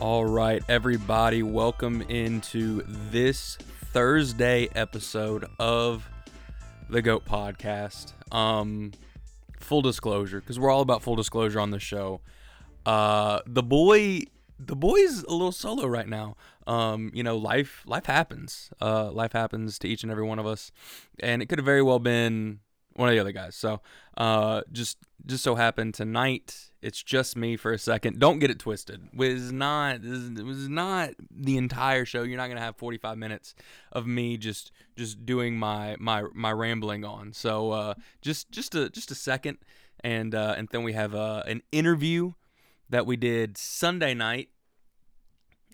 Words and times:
All 0.00 0.24
right, 0.24 0.62
everybody, 0.68 1.42
welcome 1.42 2.02
into 2.02 2.82
this 2.86 3.56
Thursday 3.92 4.68
episode 4.76 5.46
of 5.58 6.08
the 6.88 7.02
Goat 7.02 7.24
Podcast. 7.24 8.12
Um, 8.32 8.92
full 9.58 9.82
disclosure, 9.82 10.38
because 10.38 10.60
we're 10.60 10.70
all 10.70 10.82
about 10.82 11.02
full 11.02 11.16
disclosure 11.16 11.58
on 11.58 11.70
the 11.70 11.80
show. 11.80 12.20
Uh, 12.86 13.40
the 13.44 13.64
boy, 13.64 14.20
the 14.60 14.76
boy's 14.76 15.24
a 15.24 15.32
little 15.32 15.50
solo 15.50 15.88
right 15.88 16.08
now. 16.08 16.36
Um, 16.68 17.10
you 17.12 17.24
know, 17.24 17.36
life, 17.36 17.82
life 17.84 18.06
happens. 18.06 18.70
Uh, 18.80 19.10
life 19.10 19.32
happens 19.32 19.76
to 19.80 19.88
each 19.88 20.04
and 20.04 20.12
every 20.12 20.24
one 20.24 20.38
of 20.38 20.46
us, 20.46 20.70
and 21.18 21.42
it 21.42 21.48
could 21.48 21.58
have 21.58 21.66
very 21.66 21.82
well 21.82 21.98
been 21.98 22.60
one 22.94 23.08
of 23.08 23.14
the 23.14 23.20
other 23.20 23.32
guys. 23.32 23.54
So, 23.56 23.80
uh, 24.16 24.62
just 24.72 24.98
just 25.26 25.44
so 25.44 25.54
happened 25.54 25.94
tonight 25.94 26.72
it's 26.82 27.00
just 27.00 27.36
me 27.36 27.56
for 27.56 27.72
a 27.72 27.78
second. 27.78 28.18
Don't 28.18 28.40
get 28.40 28.50
it 28.50 28.58
twisted. 28.58 29.08
Was 29.14 29.52
not 29.52 30.02
was 30.02 30.68
not 30.68 31.10
the 31.30 31.56
entire 31.56 32.04
show. 32.04 32.24
You're 32.24 32.36
not 32.36 32.48
gonna 32.48 32.60
have 32.60 32.76
45 32.76 33.16
minutes 33.16 33.54
of 33.92 34.06
me 34.06 34.36
just 34.36 34.72
just 34.96 35.24
doing 35.24 35.56
my 35.56 35.96
my 36.00 36.24
my 36.34 36.50
rambling 36.50 37.04
on. 37.04 37.32
So 37.32 37.70
uh, 37.70 37.94
just 38.20 38.50
just 38.50 38.74
a 38.74 38.90
just 38.90 39.12
a 39.12 39.14
second, 39.14 39.58
and 40.00 40.34
uh, 40.34 40.56
and 40.58 40.68
then 40.72 40.82
we 40.82 40.92
have 40.92 41.14
uh, 41.14 41.44
an 41.46 41.62
interview 41.70 42.32
that 42.90 43.06
we 43.06 43.16
did 43.16 43.56
Sunday 43.56 44.12
night 44.12 44.48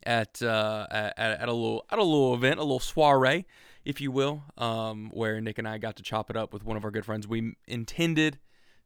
at, 0.04 0.42
uh, 0.42 0.86
at 0.90 1.18
at 1.18 1.48
a 1.48 1.52
little 1.52 1.86
at 1.90 1.98
a 1.98 2.04
little 2.04 2.34
event, 2.34 2.58
a 2.58 2.62
little 2.62 2.80
soiree, 2.80 3.46
if 3.88 4.02
you 4.02 4.10
will, 4.10 4.42
um, 4.58 5.10
where 5.14 5.40
Nick 5.40 5.56
and 5.56 5.66
I 5.66 5.78
got 5.78 5.96
to 5.96 6.02
chop 6.02 6.28
it 6.28 6.36
up 6.36 6.52
with 6.52 6.62
one 6.62 6.76
of 6.76 6.84
our 6.84 6.90
good 6.90 7.06
friends. 7.06 7.26
We 7.26 7.54
intended 7.66 8.38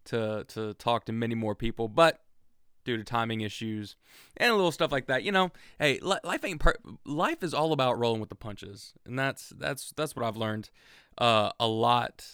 to 0.04 0.44
to 0.50 0.74
talk 0.74 1.06
to 1.06 1.12
many 1.12 1.34
more 1.34 1.56
people, 1.56 1.88
but 1.88 2.20
due 2.84 2.96
to 2.96 3.02
timing 3.02 3.40
issues 3.40 3.96
and 4.36 4.52
a 4.52 4.54
little 4.54 4.70
stuff 4.70 4.92
like 4.92 5.06
that, 5.06 5.24
you 5.24 5.32
know, 5.32 5.50
hey, 5.80 5.98
life 6.00 6.44
ain't 6.44 6.60
per- 6.60 6.78
life 7.04 7.42
is 7.42 7.52
all 7.52 7.72
about 7.72 7.98
rolling 7.98 8.20
with 8.20 8.28
the 8.28 8.36
punches, 8.36 8.94
and 9.04 9.18
that's 9.18 9.48
that's 9.58 9.92
that's 9.96 10.14
what 10.14 10.24
I've 10.24 10.36
learned 10.36 10.70
uh, 11.18 11.50
a 11.58 11.66
lot 11.66 12.24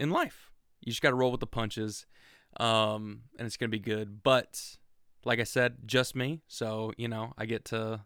in 0.00 0.10
life. 0.10 0.50
You 0.80 0.90
just 0.90 1.02
got 1.02 1.10
to 1.10 1.16
roll 1.16 1.30
with 1.30 1.40
the 1.40 1.46
punches, 1.46 2.04
um, 2.58 3.22
and 3.38 3.46
it's 3.46 3.56
gonna 3.56 3.70
be 3.70 3.78
good. 3.78 4.24
But 4.24 4.76
like 5.24 5.38
I 5.38 5.44
said, 5.44 5.86
just 5.86 6.16
me, 6.16 6.42
so 6.48 6.92
you 6.96 7.06
know, 7.06 7.32
I 7.38 7.46
get 7.46 7.64
to 7.66 8.00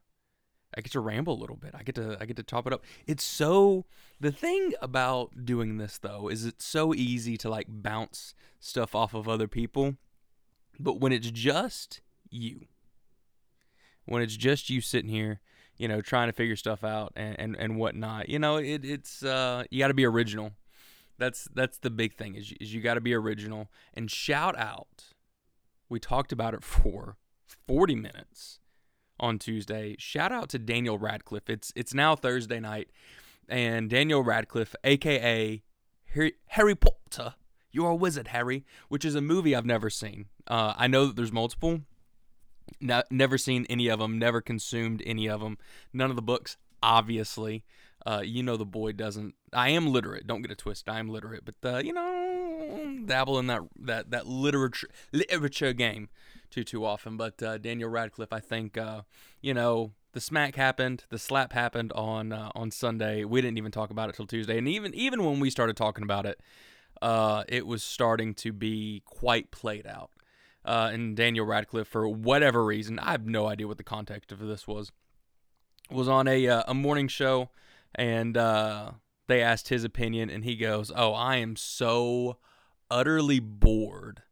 I 0.77 0.83
get 0.83 0.93
to 0.93 1.01
ramble 1.01 1.33
a 1.33 1.41
little 1.41 1.57
bit. 1.57 1.75
I 1.75 1.83
get 1.83 1.95
to 1.95 2.19
I 2.21 2.27
get 2.27 2.37
to 2.37 2.43
chop 2.43 2.67
it 2.67 2.73
up. 2.73 2.85
It's 3.07 3.25
so 3.25 3.87
the 4.21 4.31
thing 4.31 4.73
about 4.83 5.45
doing 5.45 5.79
this 5.79 5.99
though 5.99 6.29
is 6.29 6.45
it's 6.45 6.67
so 6.67 6.93
easy 6.93 7.37
to 7.39 7.49
like 7.49 7.67
bounce 7.69 8.35
stuff 8.61 8.95
off 8.95 9.15
of 9.15 9.29
other 9.29 9.49
people. 9.49 9.97
But 10.79 11.01
when 11.01 11.13
it's 11.13 11.31
just 11.31 12.03
you, 12.29 12.67
when 14.05 14.21
it's 14.21 14.37
just 14.37 14.69
you 14.69 14.83
sitting 14.83 15.09
here, 15.09 15.41
you 15.79 15.89
know, 15.89 16.03
trying 16.03 16.29
to 16.29 16.33
figure 16.33 16.57
stuff 16.57 16.85
out 16.85 17.13
and 17.17 17.37
and, 17.39 17.57
and 17.57 17.79
whatnot, 17.79 18.29
you 18.29 18.39
know, 18.39 18.57
it, 18.57 18.85
it's 18.85 19.23
uh 19.23 19.65
you 19.71 19.79
got 19.79 19.89
to 19.89 19.95
be 19.95 20.05
original. 20.05 20.53
That's 21.17 21.49
that's 21.55 21.79
the 21.79 21.91
big 21.91 22.17
thing 22.17 22.35
is, 22.35 22.53
is 22.61 22.75
you 22.75 22.83
got 22.83 22.95
to 22.95 23.01
be 23.01 23.15
original 23.15 23.69
and 23.95 24.11
shout 24.11 24.59
out. 24.59 25.05
We 25.89 26.01
talked 26.01 26.33
about 26.33 26.53
it 26.53 26.63
for 26.65 27.17
40 27.67 27.95
minutes 27.95 28.61
on 29.19 29.39
Tuesday. 29.39 29.97
Shout 29.99 30.33
out 30.33 30.49
to 30.51 30.59
Daniel 30.59 30.99
Radcliffe. 30.99 31.49
It's 31.49 31.73
it's 31.77 31.95
now 31.95 32.17
Thursday 32.17 32.61
night, 32.61 32.89
and 33.49 33.89
Daniel 33.89 34.23
Radcliffe, 34.23 34.75
aka 34.85 35.63
Harry, 36.15 36.35
Harry 36.47 36.75
Potter, 36.75 37.35
You're 37.71 37.91
a 37.91 37.95
Wizard, 37.95 38.29
Harry, 38.29 38.65
which 38.89 39.05
is 39.05 39.15
a 39.15 39.21
movie 39.21 39.55
I've 39.55 39.67
never 39.67 39.91
seen. 39.91 40.27
Uh, 40.47 40.75
I 40.77 40.87
know 40.87 41.07
that 41.07 41.17
there's 41.17 41.33
multiple. 41.33 41.83
Never 42.81 43.39
seen 43.39 43.67
any 43.71 43.89
of 43.89 44.01
them. 44.01 44.19
Never 44.19 44.41
consumed 44.41 45.03
any 45.07 45.29
of 45.29 45.41
them. 45.41 45.57
None 45.93 46.11
of 46.11 46.17
the 46.17 46.23
books, 46.23 46.57
obviously. 46.83 47.65
Uh, 48.05 48.23
you 48.25 48.43
know 48.43 48.57
the 48.57 48.65
boy 48.65 48.93
doesn't. 48.93 49.35
I 49.53 49.71
am 49.71 49.93
literate. 49.93 50.27
Don't 50.27 50.43
get 50.43 50.51
it 50.51 50.59
twisted. 50.59 50.93
I 50.93 50.99
am 50.99 51.09
literate, 51.09 51.45
but 51.45 51.55
uh, 51.65 51.79
you 51.79 51.93
know, 51.93 52.99
dabble 53.05 53.39
in 53.39 53.49
that 53.49 53.63
that 53.81 54.11
that 54.11 54.27
literature 54.27 54.89
literature 55.13 55.73
game 55.73 56.09
too 56.51 56.65
too 56.65 56.85
often. 56.85 57.17
But 57.17 57.43
uh, 57.43 57.59
Daniel 57.59 57.89
Radcliffe, 57.89 58.33
I 58.33 58.41
think, 58.41 58.77
uh, 58.77 59.03
you 59.41 59.55
know, 59.55 59.93
the 60.13 60.21
smack 60.21 60.57
happened, 60.57 61.05
the 61.11 61.19
slap 61.19 61.53
happened 61.53 61.93
on 61.93 62.33
uh, 62.33 62.51
on 62.55 62.71
Sunday. 62.71 63.25
We 63.25 63.41
didn't 63.41 63.59
even 63.59 63.73
talk 63.73 63.91
about 63.91 64.09
it 64.09 64.17
till 64.17 64.27
Tuesday, 64.27 64.59
and 64.59 64.69
even 64.69 64.95
even 64.95 65.25
when 65.25 65.41
we 65.41 65.51
started 65.51 65.77
talking 65.77 66.05
about 66.05 66.27
it, 66.27 66.41
uh, 67.03 67.45
it 67.49 67.67
was 67.67 67.83
starting 67.83 68.35
to 68.35 68.53
be 68.53 69.03
quite 69.05 69.51
played 69.51 69.87
out. 69.87 70.11
Uh, 70.65 70.91
and 70.93 71.17
Daniel 71.17 71.47
Radcliffe, 71.47 71.87
for 71.87 72.09
whatever 72.09 72.65
reason, 72.65 72.99
I 72.99 73.13
have 73.13 73.27
no 73.27 73.47
idea 73.47 73.69
what 73.69 73.79
the 73.79 73.85
context 73.85 74.33
of 74.33 74.41
this 74.41 74.67
was, 74.67 74.91
was 75.91 76.09
on 76.09 76.27
a 76.27 76.49
uh, 76.49 76.63
a 76.67 76.75
morning 76.75 77.09
show, 77.09 77.51
and 77.95 78.35
they 78.35 79.43
asked 79.43 79.69
his 79.69 79.85
opinion, 79.85 80.31
and 80.31 80.45
he 80.45 80.57
goes, 80.57 80.91
"Oh, 80.95 81.13
I 81.13 81.37
am 81.37 81.57
so." 81.57 82.39
utterly 82.91 83.41
bored 83.41 84.23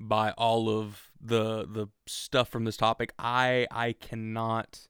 by 0.00 0.32
all 0.32 0.68
of 0.68 1.10
the 1.20 1.66
the 1.66 1.88
stuff 2.06 2.48
from 2.48 2.64
this 2.64 2.76
topic. 2.76 3.12
I 3.18 3.66
I 3.70 3.92
cannot 3.92 4.88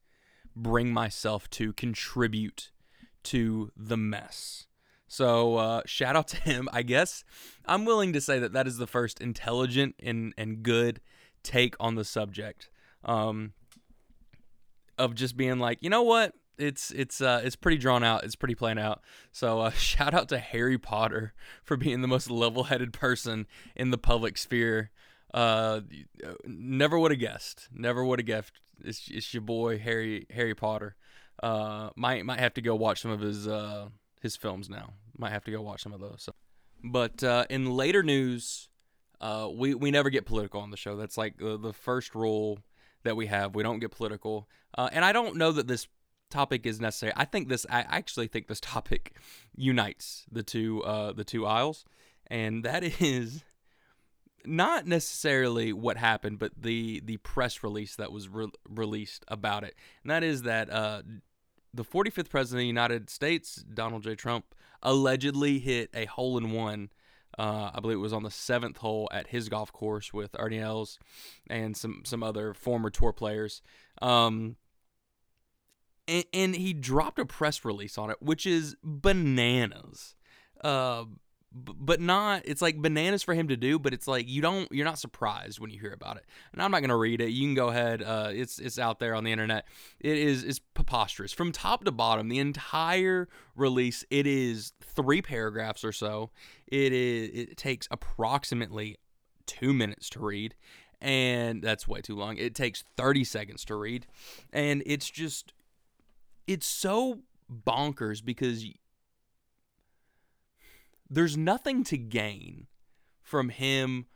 bring 0.54 0.92
myself 0.92 1.48
to 1.50 1.72
contribute 1.72 2.70
to 3.24 3.70
the 3.76 3.96
mess. 3.96 4.66
So 5.06 5.56
uh, 5.56 5.82
shout 5.86 6.16
out 6.16 6.28
to 6.28 6.36
him. 6.40 6.68
I 6.72 6.82
guess 6.82 7.24
I'm 7.66 7.84
willing 7.84 8.12
to 8.12 8.20
say 8.20 8.38
that 8.38 8.52
that 8.52 8.66
is 8.66 8.78
the 8.78 8.86
first 8.86 9.20
intelligent 9.20 9.94
and 10.02 10.34
and 10.36 10.62
good 10.62 11.00
take 11.42 11.74
on 11.80 11.94
the 11.94 12.04
subject. 12.04 12.68
Um, 13.04 13.52
of 14.98 15.14
just 15.14 15.36
being 15.36 15.58
like, 15.60 15.78
you 15.80 15.88
know 15.88 16.02
what? 16.02 16.34
It's 16.58 16.90
it's 16.90 17.20
uh 17.20 17.40
it's 17.44 17.56
pretty 17.56 17.78
drawn 17.78 18.02
out. 18.02 18.24
It's 18.24 18.36
pretty 18.36 18.54
planned 18.54 18.78
out. 18.78 19.00
So 19.32 19.60
uh, 19.60 19.70
shout 19.72 20.14
out 20.14 20.28
to 20.30 20.38
Harry 20.38 20.78
Potter 20.78 21.32
for 21.62 21.76
being 21.76 22.02
the 22.02 22.08
most 22.08 22.30
level-headed 22.30 22.92
person 22.92 23.46
in 23.76 23.90
the 23.90 23.98
public 23.98 24.36
sphere 24.36 24.90
uh, 25.34 25.80
never 26.46 26.98
would 26.98 27.10
have 27.10 27.20
guessed. 27.20 27.68
Never 27.72 28.04
would 28.04 28.18
have 28.18 28.26
guessed. 28.26 28.52
It's, 28.84 29.08
it's 29.10 29.34
your 29.34 29.40
boy 29.40 29.78
Harry 29.78 30.26
Harry 30.30 30.54
Potter. 30.54 30.96
Uh, 31.42 31.90
might 31.96 32.24
might 32.24 32.40
have 32.40 32.54
to 32.54 32.62
go 32.62 32.74
watch 32.74 33.02
some 33.02 33.10
of 33.10 33.20
his 33.20 33.46
uh 33.46 33.88
his 34.20 34.36
films 34.36 34.68
now. 34.68 34.94
Might 35.16 35.32
have 35.32 35.44
to 35.44 35.50
go 35.50 35.60
watch 35.60 35.82
some 35.82 35.92
of 35.92 36.00
those. 36.00 36.22
So. 36.22 36.32
But 36.82 37.22
uh, 37.24 37.44
in 37.50 37.66
later 37.66 38.02
news, 38.02 38.68
uh, 39.20 39.48
we 39.52 39.74
we 39.74 39.90
never 39.90 40.10
get 40.10 40.26
political 40.26 40.60
on 40.60 40.70
the 40.70 40.76
show. 40.76 40.96
That's 40.96 41.18
like 41.18 41.38
the, 41.38 41.58
the 41.58 41.72
first 41.72 42.14
rule 42.14 42.60
that 43.02 43.16
we 43.16 43.26
have. 43.26 43.54
We 43.54 43.62
don't 43.62 43.80
get 43.80 43.90
political. 43.90 44.48
Uh, 44.76 44.88
and 44.92 45.04
I 45.04 45.12
don't 45.12 45.36
know 45.36 45.50
that 45.52 45.66
this 45.66 45.88
topic 46.30 46.66
is 46.66 46.80
necessary. 46.80 47.12
I 47.16 47.24
think 47.24 47.48
this. 47.48 47.66
I 47.70 47.80
actually 47.80 48.28
think 48.28 48.48
this 48.48 48.60
topic 48.60 49.14
unites 49.54 50.24
the 50.30 50.42
two 50.42 50.82
uh 50.84 51.12
the 51.12 51.24
two 51.24 51.46
aisles, 51.46 51.84
and 52.26 52.64
that 52.64 52.82
is 53.00 53.42
not 54.44 54.86
necessarily 54.86 55.72
what 55.72 55.96
happened, 55.96 56.38
but 56.38 56.52
the 56.56 57.00
the 57.04 57.18
press 57.18 57.62
release 57.62 57.96
that 57.96 58.12
was 58.12 58.28
re- 58.28 58.50
released 58.68 59.24
about 59.28 59.64
it, 59.64 59.74
and 60.02 60.10
that 60.10 60.22
is 60.22 60.42
that 60.42 60.70
uh, 60.70 61.02
the 61.74 61.84
45th 61.84 62.30
president 62.30 62.60
of 62.60 62.62
the 62.62 62.66
United 62.66 63.10
States, 63.10 63.56
Donald 63.56 64.02
J. 64.02 64.14
Trump, 64.14 64.54
allegedly 64.82 65.58
hit 65.58 65.90
a 65.94 66.06
hole 66.06 66.38
in 66.38 66.52
one. 66.52 66.90
Uh, 67.38 67.70
I 67.72 67.80
believe 67.80 67.98
it 67.98 68.00
was 68.00 68.12
on 68.12 68.22
the 68.22 68.30
seventh 68.30 68.78
hole 68.78 69.08
at 69.12 69.28
his 69.28 69.48
golf 69.48 69.70
course 69.70 70.12
with 70.12 70.34
Ernie 70.38 70.58
Els 70.58 70.98
and 71.48 71.76
some 71.76 72.02
some 72.04 72.22
other 72.22 72.54
former 72.54 72.90
tour 72.90 73.12
players. 73.12 73.62
Um, 74.00 74.56
and, 76.08 76.24
and 76.32 76.56
he 76.56 76.72
dropped 76.72 77.18
a 77.18 77.26
press 77.26 77.64
release 77.64 77.98
on 77.98 78.10
it, 78.10 78.16
which 78.20 78.46
is 78.46 78.74
bananas. 78.82 80.16
Uh, 80.62 81.04
but 81.50 82.00
not 82.00 82.42
it's 82.44 82.60
like 82.60 82.76
bananas 82.80 83.22
for 83.22 83.34
him 83.34 83.48
to 83.48 83.56
do 83.56 83.78
but 83.78 83.94
it's 83.94 84.06
like 84.06 84.28
you 84.28 84.42
don't 84.42 84.70
you're 84.70 84.84
not 84.84 84.98
surprised 84.98 85.58
when 85.58 85.70
you 85.70 85.80
hear 85.80 85.92
about 85.92 86.16
it. 86.16 86.24
And 86.52 86.62
i'm 86.62 86.70
not 86.70 86.80
going 86.80 86.90
to 86.90 86.96
read 86.96 87.20
it. 87.20 87.30
You 87.30 87.46
can 87.46 87.54
go 87.54 87.68
ahead 87.68 88.02
uh, 88.02 88.30
it's 88.32 88.58
it's 88.58 88.78
out 88.78 88.98
there 88.98 89.14
on 89.14 89.24
the 89.24 89.32
internet. 89.32 89.66
It 90.00 90.18
is 90.18 90.44
is 90.44 90.58
preposterous. 90.58 91.32
From 91.32 91.52
top 91.52 91.84
to 91.84 91.92
bottom 91.92 92.28
the 92.28 92.38
entire 92.38 93.28
release 93.56 94.04
it 94.10 94.26
is 94.26 94.72
three 94.82 95.22
paragraphs 95.22 95.84
or 95.84 95.92
so. 95.92 96.30
It 96.66 96.92
is 96.92 97.30
it 97.32 97.56
takes 97.56 97.88
approximately 97.90 98.98
two 99.46 99.72
minutes 99.72 100.10
to 100.10 100.20
read 100.20 100.54
and 101.00 101.62
that's 101.62 101.88
way 101.88 102.00
too 102.02 102.16
long. 102.16 102.36
It 102.36 102.54
takes 102.54 102.84
30 102.96 103.24
seconds 103.24 103.64
to 103.66 103.74
read 103.74 104.06
and 104.52 104.82
it's 104.84 105.08
just 105.08 105.52
it's 106.48 106.66
so 106.66 107.20
bonkers 107.52 108.24
because 108.24 108.64
there's 111.08 111.36
nothing 111.36 111.84
to 111.84 111.98
gain 111.98 112.66
from 113.22 113.50
him 113.50 114.06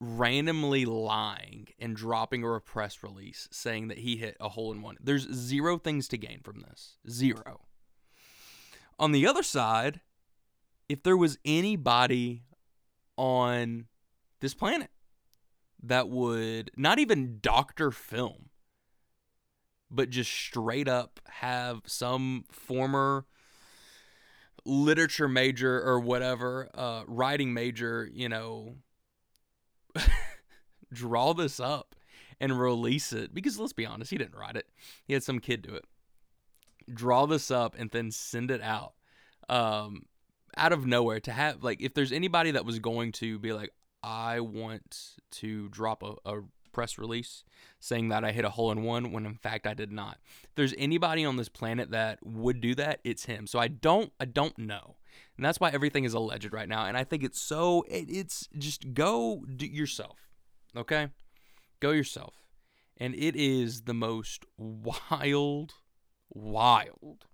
randomly 0.00 0.84
lying 0.84 1.68
and 1.78 1.94
dropping 1.94 2.42
a 2.44 2.60
press 2.60 3.04
release 3.04 3.48
saying 3.52 3.86
that 3.88 3.98
he 3.98 4.16
hit 4.16 4.36
a 4.40 4.48
hole 4.48 4.72
in 4.72 4.82
one. 4.82 4.96
There's 5.00 5.32
zero 5.32 5.78
things 5.78 6.08
to 6.08 6.18
gain 6.18 6.40
from 6.42 6.60
this. 6.60 6.98
Zero. 7.08 7.66
On 8.98 9.12
the 9.12 9.26
other 9.26 9.44
side, 9.44 10.00
if 10.88 11.04
there 11.04 11.16
was 11.16 11.38
anybody 11.44 12.42
on 13.16 13.86
this 14.40 14.54
planet 14.54 14.90
that 15.84 16.08
would 16.08 16.72
not 16.76 16.98
even 16.98 17.38
doctor 17.40 17.92
film, 17.92 18.50
but 19.92 20.10
just 20.10 20.30
straight 20.30 20.88
up 20.88 21.20
have 21.28 21.82
some 21.86 22.44
former 22.50 23.26
literature 24.64 25.28
major 25.28 25.80
or 25.82 26.00
whatever, 26.00 26.68
uh, 26.74 27.02
writing 27.06 27.52
major, 27.52 28.08
you 28.12 28.28
know, 28.28 28.76
draw 30.92 31.34
this 31.34 31.60
up 31.60 31.94
and 32.40 32.58
release 32.58 33.12
it. 33.12 33.34
Because 33.34 33.58
let's 33.58 33.72
be 33.72 33.86
honest, 33.86 34.10
he 34.10 34.18
didn't 34.18 34.36
write 34.36 34.56
it, 34.56 34.66
he 35.04 35.12
had 35.12 35.22
some 35.22 35.38
kid 35.38 35.62
do 35.62 35.74
it. 35.74 35.84
Draw 36.92 37.26
this 37.26 37.50
up 37.50 37.76
and 37.78 37.90
then 37.90 38.10
send 38.10 38.50
it 38.50 38.62
out. 38.62 38.94
Um, 39.48 40.06
out 40.56 40.72
of 40.72 40.86
nowhere 40.86 41.20
to 41.20 41.32
have 41.32 41.64
like 41.64 41.80
if 41.80 41.94
there's 41.94 42.12
anybody 42.12 42.50
that 42.50 42.64
was 42.64 42.78
going 42.78 43.10
to 43.12 43.38
be 43.38 43.52
like 43.52 43.70
I 44.02 44.40
want 44.40 45.16
to 45.32 45.68
drop 45.70 46.02
a, 46.02 46.14
a 46.26 46.42
press 46.72 46.98
release 46.98 47.44
saying 47.80 48.08
that 48.08 48.24
I 48.24 48.32
hit 48.32 48.44
a 48.44 48.50
hole 48.50 48.70
in 48.70 48.82
one 48.82 49.12
when 49.12 49.26
in 49.26 49.34
fact 49.34 49.66
I 49.66 49.74
did 49.74 49.92
not. 49.92 50.18
If 50.44 50.54
there's 50.54 50.74
anybody 50.78 51.24
on 51.24 51.36
this 51.36 51.48
planet 51.48 51.90
that 51.90 52.18
would 52.24 52.60
do 52.60 52.74
that, 52.76 53.00
it's 53.04 53.26
him. 53.26 53.46
So 53.46 53.58
I 53.58 53.68
don't 53.68 54.12
I 54.18 54.24
don't 54.24 54.56
know. 54.58 54.96
And 55.36 55.44
that's 55.44 55.60
why 55.60 55.70
everything 55.70 56.04
is 56.04 56.14
alleged 56.14 56.52
right 56.52 56.68
now. 56.68 56.86
And 56.86 56.96
I 56.96 57.04
think 57.04 57.22
it's 57.22 57.40
so 57.40 57.84
it, 57.88 58.06
it's 58.08 58.48
just 58.58 58.94
go 58.94 59.44
do 59.56 59.66
yourself. 59.66 60.30
Okay? 60.76 61.08
Go 61.80 61.90
yourself. 61.90 62.34
And 62.96 63.14
it 63.14 63.36
is 63.36 63.82
the 63.82 63.94
most 63.94 64.44
wild 64.56 65.74
wild 66.34 67.26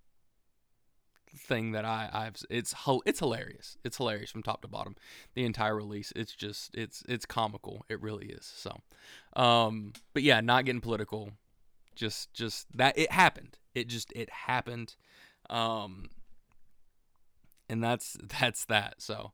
thing 1.30 1.72
that 1.72 1.84
I 1.84 2.08
I've 2.12 2.36
it's 2.50 2.74
it's 3.06 3.18
hilarious. 3.18 3.76
It's 3.84 3.96
hilarious 3.96 4.30
from 4.30 4.42
top 4.42 4.62
to 4.62 4.68
bottom. 4.68 4.96
The 5.34 5.44
entire 5.44 5.76
release. 5.76 6.12
It's 6.16 6.34
just 6.34 6.74
it's 6.74 7.02
it's 7.08 7.26
comical. 7.26 7.84
It 7.88 8.00
really 8.02 8.26
is. 8.26 8.44
So, 8.44 8.80
um, 9.40 9.92
but 10.14 10.22
yeah, 10.22 10.40
not 10.40 10.64
getting 10.64 10.80
political. 10.80 11.32
Just 11.94 12.32
just 12.32 12.66
that 12.76 12.98
it 12.98 13.12
happened. 13.12 13.58
It 13.74 13.88
just 13.88 14.12
it 14.14 14.30
happened. 14.30 14.96
Um, 15.50 16.10
and 17.68 17.82
that's 17.82 18.16
that's 18.40 18.64
that. 18.66 18.96
So, 18.98 19.32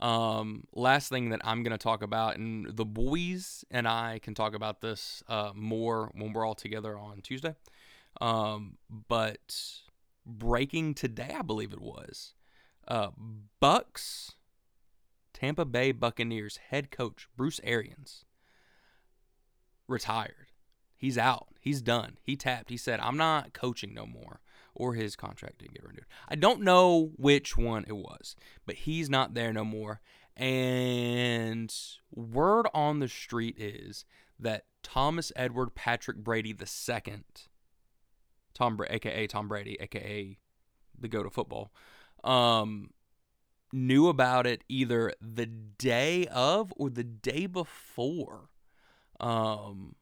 um, 0.00 0.64
last 0.74 1.08
thing 1.08 1.30
that 1.30 1.40
I'm 1.44 1.62
gonna 1.62 1.78
talk 1.78 2.02
about, 2.02 2.36
and 2.36 2.76
the 2.76 2.84
boys 2.84 3.64
and 3.70 3.86
I 3.88 4.20
can 4.22 4.34
talk 4.34 4.54
about 4.54 4.80
this 4.80 5.22
uh 5.28 5.52
more 5.54 6.10
when 6.14 6.32
we're 6.32 6.46
all 6.46 6.54
together 6.54 6.98
on 6.98 7.20
Tuesday. 7.20 7.54
Um, 8.20 8.78
but 9.08 9.54
breaking 10.26 10.94
today, 10.94 11.34
I 11.38 11.42
believe 11.42 11.72
it 11.72 11.80
was. 11.80 12.34
Uh, 12.86 13.10
Bucks, 13.60 14.32
Tampa 15.32 15.64
Bay 15.64 15.92
Buccaneers 15.92 16.58
head 16.68 16.90
coach 16.90 17.28
Bruce 17.36 17.60
Arians 17.64 18.24
retired. 19.88 20.52
He's 20.96 21.18
out. 21.18 21.48
He's 21.60 21.82
done. 21.82 22.16
He 22.22 22.36
tapped. 22.36 22.70
He 22.70 22.76
said, 22.76 23.00
I'm 23.00 23.16
not 23.16 23.52
coaching 23.52 23.92
no 23.92 24.06
more. 24.06 24.40
Or 24.74 24.94
his 24.94 25.16
contract 25.16 25.58
didn't 25.58 25.74
get 25.74 25.84
renewed. 25.84 26.06
I 26.28 26.34
don't 26.34 26.62
know 26.62 27.12
which 27.16 27.56
one 27.56 27.84
it 27.86 27.96
was, 27.96 28.36
but 28.66 28.76
he's 28.76 29.08
not 29.08 29.34
there 29.34 29.52
no 29.52 29.64
more. 29.64 30.00
And 30.36 31.74
word 32.14 32.66
on 32.74 33.00
the 33.00 33.08
street 33.08 33.56
is 33.58 34.04
that 34.38 34.64
Thomas 34.82 35.32
Edward 35.34 35.74
Patrick 35.74 36.18
Brady 36.18 36.50
II 36.50 37.14
Tom, 38.56 38.76
Brady, 38.76 38.94
aka 38.94 39.26
Tom 39.26 39.48
Brady, 39.48 39.76
aka 39.80 40.38
the 40.98 41.08
go 41.08 41.22
to 41.22 41.30
football, 41.30 41.72
um, 42.24 42.90
knew 43.72 44.08
about 44.08 44.46
it 44.46 44.64
either 44.68 45.12
the 45.20 45.46
day 45.46 46.26
of 46.28 46.72
or 46.76 46.90
the 46.90 47.04
day 47.04 47.46
before. 47.46 48.48
Um, 49.20 49.94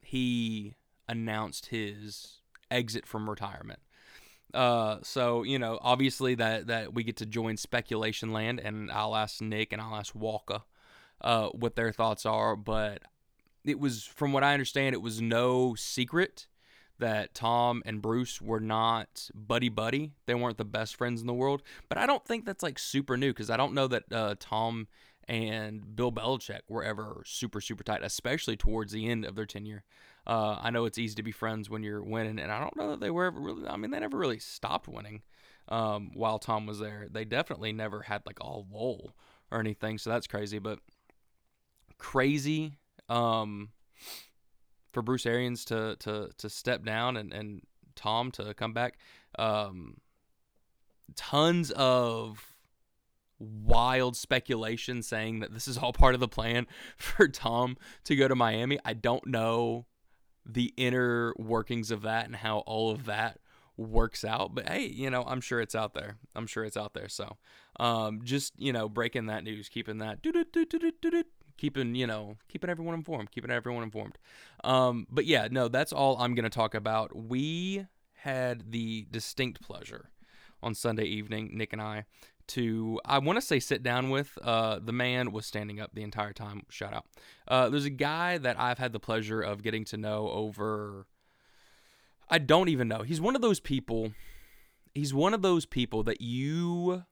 he 0.00 0.74
announced 1.08 1.66
his 1.66 2.40
exit 2.70 3.06
from 3.06 3.28
retirement. 3.28 3.80
Uh, 4.54 4.98
so 5.02 5.42
you 5.42 5.58
know, 5.58 5.78
obviously 5.82 6.34
that 6.34 6.66
that 6.66 6.94
we 6.94 7.04
get 7.04 7.16
to 7.18 7.26
join 7.26 7.56
speculation 7.56 8.32
land, 8.32 8.58
and 8.58 8.90
I'll 8.90 9.16
ask 9.16 9.40
Nick 9.40 9.72
and 9.72 9.80
I'll 9.80 9.94
ask 9.94 10.14
Walker, 10.14 10.62
uh, 11.20 11.48
what 11.48 11.76
their 11.76 11.92
thoughts 11.92 12.26
are. 12.26 12.56
But 12.56 13.02
it 13.64 13.78
was, 13.78 14.04
from 14.04 14.32
what 14.32 14.44
I 14.44 14.52
understand, 14.52 14.94
it 14.94 15.02
was 15.02 15.20
no 15.20 15.74
secret 15.74 16.46
that 16.98 17.34
Tom 17.34 17.82
and 17.84 18.00
Bruce 18.00 18.40
were 18.40 18.60
not 18.60 19.28
buddy 19.34 19.68
buddy. 19.68 20.12
They 20.26 20.34
weren't 20.34 20.58
the 20.58 20.64
best 20.64 20.96
friends 20.96 21.20
in 21.20 21.26
the 21.26 21.34
world. 21.34 21.62
But 21.88 21.98
I 21.98 22.06
don't 22.06 22.24
think 22.24 22.44
that's 22.44 22.62
like 22.62 22.78
super 22.78 23.16
new 23.16 23.32
because 23.32 23.50
I 23.50 23.56
don't 23.56 23.74
know 23.74 23.88
that 23.88 24.04
uh, 24.12 24.34
Tom 24.38 24.88
and 25.28 25.96
Bill 25.96 26.12
Belichick 26.12 26.60
were 26.68 26.84
ever 26.84 27.22
super 27.26 27.60
super 27.60 27.84
tight, 27.84 28.02
especially 28.02 28.56
towards 28.56 28.92
the 28.92 29.08
end 29.08 29.24
of 29.24 29.34
their 29.34 29.46
tenure. 29.46 29.84
Uh, 30.26 30.58
I 30.60 30.70
know 30.70 30.84
it's 30.84 30.98
easy 30.98 31.16
to 31.16 31.22
be 31.22 31.32
friends 31.32 31.68
when 31.68 31.82
you're 31.82 32.02
winning, 32.02 32.38
and 32.38 32.52
I 32.52 32.60
don't 32.60 32.76
know 32.76 32.90
that 32.90 33.00
they 33.00 33.10
were 33.10 33.24
ever 33.24 33.40
really. 33.40 33.66
I 33.66 33.76
mean, 33.76 33.90
they 33.90 34.00
never 34.00 34.18
really 34.18 34.38
stopped 34.38 34.88
winning 34.88 35.22
um, 35.68 36.12
while 36.14 36.38
Tom 36.38 36.66
was 36.66 36.78
there. 36.78 37.08
They 37.10 37.24
definitely 37.24 37.72
never 37.72 38.02
had 38.02 38.22
like 38.26 38.38
a 38.40 38.46
lull 38.46 39.14
or 39.50 39.60
anything. 39.60 39.98
So 39.98 40.10
that's 40.10 40.26
crazy, 40.26 40.58
but 40.58 40.78
crazy. 41.98 42.78
Um, 43.08 43.70
for 44.92 45.02
Bruce 45.02 45.26
Arians 45.26 45.64
to 45.66 45.96
to 46.00 46.30
to 46.38 46.48
step 46.48 46.84
down 46.84 47.16
and 47.16 47.32
and 47.32 47.62
Tom 47.94 48.30
to 48.32 48.54
come 48.54 48.72
back. 48.72 48.98
Um, 49.38 49.98
tons 51.14 51.70
of 51.72 52.56
wild 53.38 54.16
speculation 54.16 55.02
saying 55.02 55.40
that 55.40 55.52
this 55.52 55.66
is 55.66 55.76
all 55.76 55.92
part 55.92 56.14
of 56.14 56.20
the 56.20 56.28
plan 56.28 56.66
for 56.96 57.28
Tom 57.28 57.76
to 58.04 58.16
go 58.16 58.28
to 58.28 58.36
Miami. 58.36 58.78
I 58.84 58.94
don't 58.94 59.26
know 59.26 59.86
the 60.44 60.72
inner 60.76 61.34
workings 61.38 61.90
of 61.90 62.02
that 62.02 62.26
and 62.26 62.36
how 62.36 62.58
all 62.58 62.90
of 62.90 63.04
that 63.06 63.38
works 63.76 64.24
out, 64.24 64.54
but 64.54 64.68
hey, 64.68 64.86
you 64.86 65.08
know, 65.08 65.24
I'm 65.26 65.40
sure 65.40 65.60
it's 65.60 65.74
out 65.74 65.94
there. 65.94 66.16
I'm 66.34 66.46
sure 66.46 66.64
it's 66.64 66.76
out 66.76 66.94
there. 66.94 67.08
So, 67.08 67.36
um, 67.80 68.20
just 68.22 68.52
you 68.58 68.72
know, 68.72 68.88
breaking 68.88 69.26
that 69.26 69.44
news, 69.44 69.68
keeping 69.68 69.98
that 69.98 70.22
keeping 71.56 71.94
you 71.94 72.06
know 72.06 72.36
keeping 72.48 72.70
everyone 72.70 72.94
informed 72.94 73.30
keeping 73.30 73.50
everyone 73.50 73.82
informed. 73.82 74.18
Um, 74.64 75.06
but 75.10 75.26
yeah 75.26 75.48
no 75.50 75.68
that's 75.68 75.92
all 75.92 76.16
i'm 76.18 76.34
going 76.34 76.44
to 76.44 76.50
talk 76.50 76.74
about. 76.74 77.14
We 77.14 77.86
had 78.14 78.70
the 78.70 79.06
distinct 79.10 79.60
pleasure 79.60 80.10
on 80.62 80.76
sunday 80.76 81.02
evening 81.04 81.50
nick 81.54 81.72
and 81.72 81.82
i 81.82 82.04
to 82.46 83.00
i 83.04 83.18
want 83.18 83.36
to 83.36 83.40
say 83.40 83.58
sit 83.58 83.82
down 83.82 84.10
with 84.10 84.38
uh, 84.42 84.78
the 84.80 84.92
man 84.92 85.32
was 85.32 85.44
standing 85.44 85.80
up 85.80 85.90
the 85.94 86.02
entire 86.02 86.32
time. 86.32 86.62
Shout 86.68 86.94
out. 86.94 87.06
Uh, 87.48 87.68
there's 87.68 87.84
a 87.84 87.90
guy 87.90 88.38
that 88.38 88.58
i've 88.58 88.78
had 88.78 88.92
the 88.92 89.00
pleasure 89.00 89.40
of 89.40 89.62
getting 89.62 89.84
to 89.86 89.96
know 89.96 90.28
over 90.28 91.06
i 92.28 92.38
don't 92.38 92.68
even 92.68 92.88
know. 92.88 93.02
He's 93.02 93.20
one 93.20 93.34
of 93.34 93.42
those 93.42 93.60
people 93.60 94.12
he's 94.94 95.14
one 95.14 95.34
of 95.34 95.42
those 95.42 95.66
people 95.66 96.02
that 96.04 96.20
you 96.20 97.04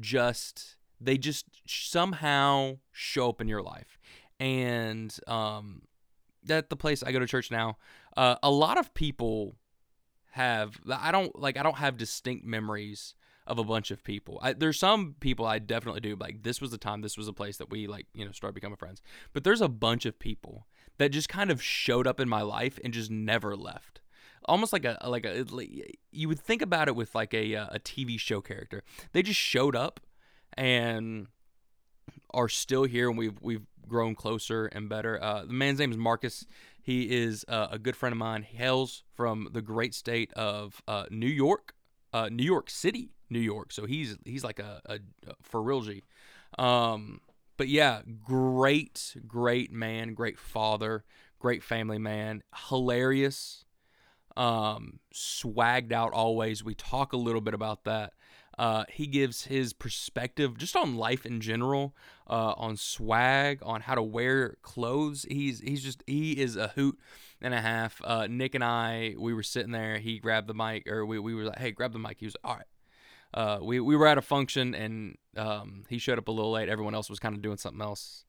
just 0.00 0.76
they 1.04 1.18
just 1.18 1.46
somehow 1.66 2.78
show 2.92 3.28
up 3.28 3.40
in 3.40 3.48
your 3.48 3.62
life. 3.62 3.98
And 4.40 5.16
um, 5.26 5.82
at 6.48 6.70
the 6.70 6.76
place 6.76 7.02
I 7.02 7.12
go 7.12 7.18
to 7.18 7.26
church 7.26 7.50
now, 7.50 7.78
uh, 8.16 8.36
a 8.42 8.50
lot 8.50 8.78
of 8.78 8.94
people 8.94 9.56
have. 10.32 10.78
I 10.90 11.12
don't 11.12 11.38
like. 11.38 11.56
I 11.56 11.62
don't 11.62 11.78
have 11.78 11.96
distinct 11.96 12.44
memories 12.44 13.14
of 13.46 13.58
a 13.58 13.64
bunch 13.64 13.90
of 13.90 14.02
people. 14.02 14.38
I, 14.42 14.54
there's 14.54 14.78
some 14.78 15.16
people 15.20 15.44
I 15.46 15.58
definitely 15.58 16.00
do. 16.00 16.16
Like 16.16 16.42
this 16.42 16.60
was 16.60 16.70
the 16.70 16.78
time. 16.78 17.02
This 17.02 17.16
was 17.16 17.28
a 17.28 17.32
place 17.32 17.58
that 17.58 17.70
we 17.70 17.86
like. 17.86 18.06
You 18.14 18.24
know, 18.24 18.32
started 18.32 18.54
becoming 18.54 18.76
friends. 18.76 19.02
But 19.32 19.44
there's 19.44 19.60
a 19.60 19.68
bunch 19.68 20.06
of 20.06 20.18
people 20.18 20.66
that 20.98 21.10
just 21.10 21.28
kind 21.28 21.50
of 21.50 21.62
showed 21.62 22.06
up 22.06 22.20
in 22.20 22.28
my 22.28 22.42
life 22.42 22.78
and 22.82 22.92
just 22.92 23.10
never 23.10 23.56
left 23.56 24.00
almost 24.46 24.72
like 24.72 24.84
a 24.84 24.98
like 25.06 25.24
a 25.24 25.44
you 26.10 26.28
would 26.28 26.38
think 26.38 26.60
about 26.62 26.88
it 26.88 26.94
with 26.94 27.14
like 27.14 27.32
a 27.32 27.56
uh, 27.56 27.66
a 27.70 27.78
TV 27.78 28.18
show 28.18 28.40
character. 28.40 28.82
They 29.12 29.22
just 29.22 29.40
showed 29.40 29.74
up 29.74 30.00
and 30.56 31.26
are 32.32 32.48
still 32.48 32.84
here, 32.84 33.08
and 33.08 33.18
we've 33.18 33.38
we've 33.40 33.66
grown 33.86 34.14
closer 34.14 34.66
and 34.66 34.88
better. 34.88 35.22
Uh, 35.22 35.44
the 35.44 35.52
man's 35.52 35.78
name 35.78 35.90
is 35.92 35.98
Marcus. 35.98 36.46
He 36.82 37.16
is 37.16 37.44
uh, 37.48 37.68
a 37.70 37.78
good 37.78 37.96
friend 37.96 38.12
of 38.12 38.18
mine. 38.18 38.42
He 38.42 38.56
hails 38.56 39.04
from 39.14 39.48
the 39.52 39.62
great 39.62 39.94
state 39.94 40.32
of 40.34 40.82
uh, 40.86 41.06
New 41.10 41.26
York, 41.26 41.74
uh, 42.12 42.28
New 42.30 42.44
York 42.44 42.68
City, 42.68 43.10
New 43.30 43.40
York. 43.40 43.72
So 43.72 43.86
he's 43.86 44.16
he's 44.24 44.44
like 44.44 44.58
a, 44.58 44.80
a, 44.86 44.94
a 45.26 45.34
for 45.42 45.62
real 45.62 45.80
G. 45.80 46.02
Um, 46.58 47.20
but 47.56 47.68
yeah, 47.68 48.02
great, 48.22 49.16
great 49.26 49.72
man, 49.72 50.14
great 50.14 50.38
father, 50.38 51.04
great 51.38 51.62
family 51.62 51.98
man, 51.98 52.42
hilarious, 52.68 53.64
um, 54.36 54.98
swagged 55.14 55.92
out 55.92 56.12
always. 56.12 56.64
We 56.64 56.74
talk 56.74 57.12
a 57.12 57.16
little 57.16 57.40
bit 57.40 57.54
about 57.54 57.84
that. 57.84 58.12
Uh, 58.58 58.84
he 58.88 59.06
gives 59.06 59.44
his 59.44 59.72
perspective 59.72 60.56
just 60.58 60.76
on 60.76 60.96
life 60.96 61.26
in 61.26 61.40
general, 61.40 61.94
uh, 62.28 62.54
on 62.56 62.76
swag, 62.76 63.60
on 63.62 63.82
how 63.82 63.94
to 63.94 64.02
wear 64.02 64.56
clothes. 64.62 65.26
He's 65.28 65.60
he's 65.60 65.82
just 65.82 66.02
he 66.06 66.32
is 66.32 66.56
a 66.56 66.68
hoot 66.68 66.98
and 67.40 67.54
a 67.54 67.60
half. 67.60 68.00
Uh, 68.04 68.26
Nick 68.28 68.54
and 68.54 68.64
I 68.64 69.14
we 69.18 69.34
were 69.34 69.42
sitting 69.42 69.72
there. 69.72 69.98
He 69.98 70.18
grabbed 70.18 70.46
the 70.46 70.54
mic, 70.54 70.86
or 70.86 71.04
we, 71.04 71.18
we 71.18 71.34
were 71.34 71.44
like, 71.44 71.58
"Hey, 71.58 71.70
grab 71.72 71.92
the 71.92 71.98
mic." 71.98 72.18
He 72.20 72.26
was 72.26 72.36
"All 72.44 72.54
right." 72.54 72.66
uh, 73.34 73.58
we 73.60 73.80
we 73.80 73.96
were 73.96 74.06
at 74.06 74.16
a 74.16 74.22
function 74.22 74.74
and 74.74 75.16
um, 75.36 75.84
he 75.88 75.98
showed 75.98 76.18
up 76.18 76.28
a 76.28 76.30
little 76.30 76.52
late. 76.52 76.68
Everyone 76.68 76.94
else 76.94 77.10
was 77.10 77.18
kind 77.18 77.34
of 77.34 77.42
doing 77.42 77.56
something 77.56 77.82
else, 77.82 78.24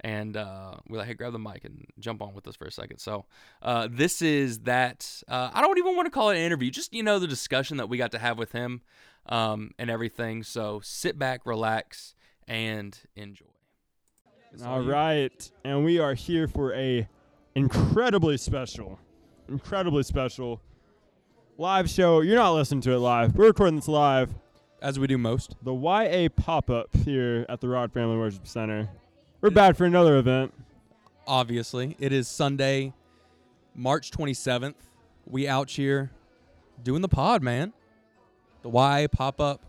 and 0.00 0.36
uh, 0.36 0.74
we're 0.88 0.98
like, 0.98 1.08
"Hey, 1.08 1.14
grab 1.14 1.32
the 1.32 1.38
mic 1.38 1.64
and 1.64 1.86
jump 1.98 2.22
on 2.22 2.34
with 2.34 2.46
us 2.48 2.56
for 2.56 2.64
a 2.64 2.72
second. 2.72 2.98
So 2.98 3.26
uh, 3.62 3.88
this 3.90 4.22
is 4.22 4.60
that. 4.60 5.22
Uh, 5.28 5.50
I 5.52 5.60
don't 5.60 5.78
even 5.78 5.94
want 5.96 6.06
to 6.06 6.10
call 6.10 6.30
it 6.30 6.36
an 6.36 6.42
interview. 6.42 6.70
Just 6.70 6.92
you 6.92 7.02
know 7.02 7.18
the 7.18 7.26
discussion 7.26 7.76
that 7.76 7.88
we 7.88 7.98
got 7.98 8.12
to 8.12 8.18
have 8.18 8.38
with 8.38 8.52
him 8.52 8.82
um, 9.26 9.70
and 9.78 9.90
everything. 9.90 10.42
So 10.42 10.80
sit 10.82 11.18
back, 11.18 11.46
relax, 11.46 12.14
and 12.48 12.98
enjoy. 13.16 13.46
All 14.66 14.82
right, 14.82 15.50
and 15.64 15.82
we 15.84 15.98
are 15.98 16.12
here 16.12 16.46
for 16.46 16.74
a 16.74 17.08
incredibly 17.54 18.36
special, 18.36 18.98
incredibly 19.48 20.02
special 20.02 20.60
live 21.56 21.88
show. 21.88 22.20
You're 22.20 22.36
not 22.36 22.52
listening 22.52 22.82
to 22.82 22.92
it 22.92 22.98
live. 22.98 23.34
We're 23.34 23.46
recording 23.46 23.76
this 23.76 23.88
live. 23.88 24.34
as 24.82 24.98
we 24.98 25.06
do 25.06 25.16
most. 25.16 25.54
The 25.62 25.72
YA 25.72 26.28
pop 26.36 26.68
up 26.68 26.88
here 27.04 27.46
at 27.48 27.60
the 27.60 27.68
Rod 27.68 27.92
Family 27.92 28.16
Worship 28.16 28.46
Center. 28.46 28.90
We're 29.42 29.50
back 29.50 29.76
for 29.76 29.84
another 29.84 30.16
event. 30.18 30.54
obviously. 31.26 31.96
It 31.98 32.12
is 32.12 32.28
Sunday, 32.28 32.92
March 33.74 34.10
27th. 34.12 34.74
We 35.26 35.46
out 35.48 35.70
here 35.70 36.10
doing 36.82 37.02
the 37.02 37.08
pod, 37.08 37.42
man. 37.42 37.72
The 38.62 38.68
Y 38.68 39.08
pop 39.12 39.40
up. 39.40 39.60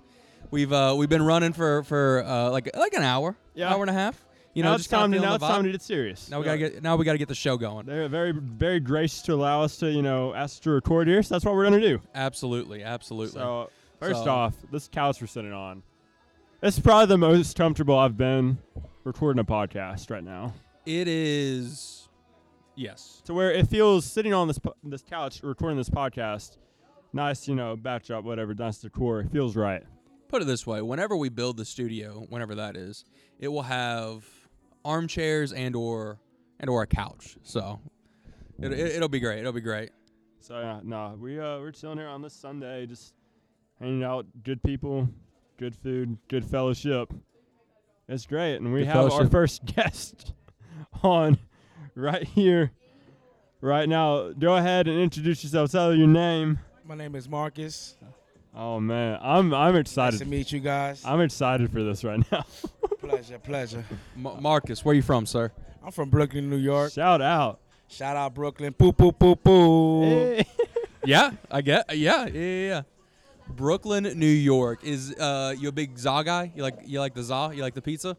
We've 0.52 0.72
uh 0.72 0.94
we've 0.98 1.10
been 1.10 1.24
running 1.24 1.54
for 1.54 1.82
for 1.84 2.24
uh 2.24 2.50
like 2.52 2.70
like 2.78 2.94
an 2.94 3.02
hour, 3.04 3.36
Yeah. 3.56 3.74
hour 3.74 3.82
and 3.82 3.90
a 3.90 3.94
half. 3.94 4.24
You 4.54 4.62
now 4.62 4.70
know, 4.70 4.76
it's 4.76 4.84
just 4.84 4.92
kinda 4.92 5.02
time 5.04 5.12
to 5.12 5.18
feeling 5.18 5.30
now 5.30 5.38
the 5.38 5.46
it's 5.46 5.54
time 5.56 5.64
to 5.64 5.72
get 5.72 5.82
serious. 5.82 6.30
Now 6.30 6.38
we 6.40 6.46
gotta 6.46 6.58
get 6.60 6.84
now 6.84 6.96
we 6.96 7.06
gotta 7.06 7.18
get 7.18 7.28
the 7.28 7.34
show 7.36 7.58
going. 7.58 7.88
They're 7.88 8.08
very 8.08 8.32
very 8.34 8.80
gracious 8.80 9.24
to 9.24 9.34
allow 9.34 9.64
us 9.64 9.78
to 9.78 9.90
you 9.92 10.04
know 10.04 10.34
ask 10.36 10.62
to 10.64 10.70
record 10.72 11.08
here. 11.08 11.24
So 11.24 11.34
that's 11.34 11.44
what 11.46 11.56
we're 11.56 11.64
gonna 11.64 11.80
do. 11.82 12.00
Absolutely, 12.14 12.84
absolutely. 12.84 13.40
So 13.40 13.72
first 14.00 14.24
So- 14.26 14.30
off, 14.30 14.54
this 14.72 14.88
couch 14.88 15.20
we're 15.22 15.28
sitting 15.28 15.54
on. 15.54 15.82
This 16.64 16.78
is 16.78 16.80
probably 16.80 17.08
the 17.08 17.18
most 17.18 17.58
comfortable 17.58 17.98
I've 18.00 18.16
been 18.16 18.58
recording 19.04 19.42
a 19.42 19.44
podcast 19.44 20.10
right 20.10 20.24
now. 20.24 20.54
it 20.86 21.10
is 21.10 22.08
yes. 22.78 23.22
to 23.26 23.34
where 23.34 23.52
it 23.52 23.68
feels 23.68 24.06
sitting 24.06 24.34
on 24.34 24.48
this 24.48 24.60
po- 24.60 24.78
this 24.82 25.02
couch 25.02 25.42
recording 25.44 25.78
this 25.78 25.90
podcast, 25.90 26.56
nice, 27.12 27.50
you 27.50 27.56
know, 27.56 27.76
backdrop, 27.76 28.24
whatever, 28.24 28.54
nice 28.54 28.78
decor. 28.78 29.20
It 29.20 29.32
feels 29.34 29.58
right. 29.58 29.84
Put 30.30 30.42
it 30.42 30.46
this 30.46 30.66
way, 30.66 30.82
whenever 30.82 31.18
we 31.18 31.28
build 31.28 31.58
the 31.58 31.66
studio, 31.66 32.26
whenever 32.30 32.56
that 32.56 32.78
is, 32.78 33.04
it 33.40 33.50
will 33.50 33.64
have 33.64 34.24
armchairs 34.86 35.52
and 35.52 35.76
or 35.76 36.18
and 36.62 36.70
or 36.70 36.82
a 36.82 36.88
couch. 36.88 37.36
So 37.44 37.82
it, 38.62 38.72
it, 38.72 38.96
it'll 38.96 39.10
be 39.10 39.20
great. 39.20 39.40
It'll 39.40 39.52
be 39.52 39.60
great. 39.60 39.90
So 40.40 40.58
yeah, 40.62 40.80
no, 40.82 41.18
we 41.20 41.38
uh 41.42 41.60
we're 41.60 41.74
chilling 41.74 41.98
here 41.98 42.08
on 42.08 42.22
this 42.22 42.34
Sunday, 42.34 42.86
just 42.86 43.16
hanging 43.82 44.06
out, 44.06 44.26
good 44.44 44.64
people, 44.64 45.10
good 45.64 45.76
food, 45.78 46.18
good 46.28 46.44
fellowship. 46.44 47.14
It's 48.10 48.26
great, 48.26 48.58
and 48.58 48.74
we 48.74 48.82
Good 48.82 48.90
have 48.90 49.14
our 49.14 49.28
first 49.28 49.64
guest 49.76 50.34
on 51.04 51.38
right 51.96 52.26
here, 52.26 52.74
right 53.62 53.88
now. 53.88 54.34
Go 54.34 54.58
ahead 54.58 54.90
and 54.90 55.00
introduce 55.00 55.42
yourself. 55.42 55.72
Tell 55.72 55.96
your 55.96 56.08
name. 56.08 56.60
My 56.84 56.96
name 56.96 57.16
is 57.16 57.30
Marcus. 57.30 57.96
Oh 58.54 58.82
man, 58.82 59.18
I'm 59.22 59.54
I'm 59.54 59.78
excited. 59.78 60.16
Nice 60.16 60.16
excited. 60.16 60.20
to 60.20 60.26
meet 60.26 60.52
you 60.52 60.60
guys. 60.60 61.02
I'm 61.06 61.22
excited 61.22 61.72
for 61.72 61.82
this 61.82 62.04
right 62.04 62.20
now. 62.30 62.44
pleasure, 63.00 63.40
pleasure. 63.40 63.86
Ma- 64.18 64.38
Marcus, 64.42 64.84
where 64.84 64.94
you 64.94 65.02
from, 65.02 65.26
sir? 65.26 65.50
I'm 65.82 65.94
from 65.94 66.10
Brooklyn, 66.10 66.50
New 66.50 66.58
York. 66.58 66.92
Shout 66.92 67.22
out. 67.22 67.62
Shout 67.88 68.18
out 68.18 68.34
Brooklyn. 68.34 68.74
Poo 68.74 68.92
poo 68.92 69.14
poo 69.14 69.38
poo. 69.38 70.04
Hey. 70.04 70.46
Yeah, 71.06 71.32
I 71.50 71.62
get. 71.62 71.96
Yeah, 71.96 72.26
yeah, 72.26 72.68
yeah. 72.68 72.82
Yeah. 73.48 73.54
Brooklyn, 73.56 74.04
New 74.18 74.26
York. 74.26 74.84
Is 74.84 75.14
uh 75.16 75.54
you 75.58 75.70
a 75.70 75.72
big 75.72 75.98
za 75.98 76.24
guy? 76.26 76.52
You 76.56 76.64
like 76.64 76.80
you 76.86 77.00
like 77.00 77.14
the 77.14 77.24
za? 77.24 77.52
You 77.54 77.62
like 77.62 77.74
the 77.74 77.82
pizza? 77.82 78.16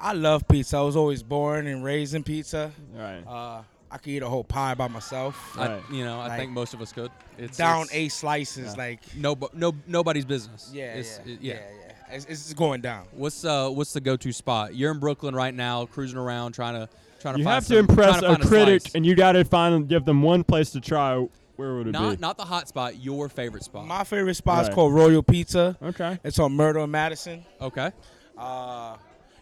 I 0.00 0.12
love 0.14 0.46
pizza. 0.48 0.78
I 0.78 0.80
was 0.82 0.96
always 0.96 1.22
born 1.22 1.66
and 1.66 1.84
raised 1.84 2.14
in 2.14 2.24
pizza. 2.24 2.72
Right. 2.94 3.22
Uh, 3.26 3.62
I 3.90 3.98
could 3.98 4.08
eat 4.08 4.22
a 4.22 4.28
whole 4.28 4.42
pie 4.42 4.74
by 4.74 4.88
myself. 4.88 5.56
Right. 5.56 5.80
You 5.92 6.04
know, 6.04 6.18
I 6.18 6.28
Like, 6.28 6.38
think 6.40 6.50
most 6.52 6.74
of 6.74 6.80
us 6.80 6.92
could. 6.92 7.10
It's 7.38 7.56
Down 7.58 7.82
it's 7.82 7.94
eight 7.94 8.08
slices, 8.12 8.72
yeah. 8.74 8.82
like 8.84 9.00
No, 9.16 9.36
no, 9.52 9.74
nobody's 9.86 10.24
business. 10.24 10.70
yeah, 10.72 10.94
It's- 10.96 11.20
yeah, 11.26 11.32
it- 11.34 11.40
yeah, 11.42 11.54
yeah. 11.54 12.16
It's, 12.16 12.24
it's 12.26 12.52
going 12.54 12.80
down. 12.82 13.04
What's 13.12 13.44
uh 13.44 13.68
what's 13.70 13.92
the 13.92 14.00
go-to 14.00 14.32
spot? 14.32 14.74
You're 14.74 14.90
in 14.92 14.98
Brooklyn 14.98 15.34
right 15.34 15.54
now, 15.54 15.86
cruising 15.86 16.18
around, 16.18 16.52
trying 16.52 16.74
to 16.74 16.88
trying 17.20 17.34
to 17.34 17.38
You 17.40 17.44
find 17.44 17.54
have 17.54 17.62
to 17.64 17.68
some- 17.68 17.78
impress 17.78 18.18
trying 18.18 18.20
to 18.22 18.26
a 18.26 18.34
find 18.36 18.42
critic, 18.48 18.82
slice. 18.82 18.94
and 18.96 19.06
you 19.06 19.14
got 19.14 19.32
to 19.32 19.44
find 19.44 19.88
give 19.88 20.04
them 20.04 20.20
one 20.22 20.42
place 20.42 20.70
to 20.72 20.80
try. 20.80 21.26
Where 21.62 21.74
would 21.76 21.86
it 21.86 21.92
not 21.92 22.16
be? 22.16 22.20
not 22.20 22.36
the 22.36 22.44
hot 22.44 22.66
spot. 22.66 22.96
Your 23.00 23.28
favorite 23.28 23.62
spot. 23.62 23.86
My 23.86 24.02
favorite 24.02 24.34
spot 24.34 24.62
Right. 24.62 24.68
is 24.68 24.74
called 24.74 24.92
Royal 24.94 25.22
Pizza. 25.22 25.76
okay. 25.80 26.18
It's 26.24 26.38
on 26.40 26.52
Myrtle 26.52 26.82
and 26.82 26.90
Madison. 26.92 27.44
okay. 27.60 27.92
Uh, 28.36 28.96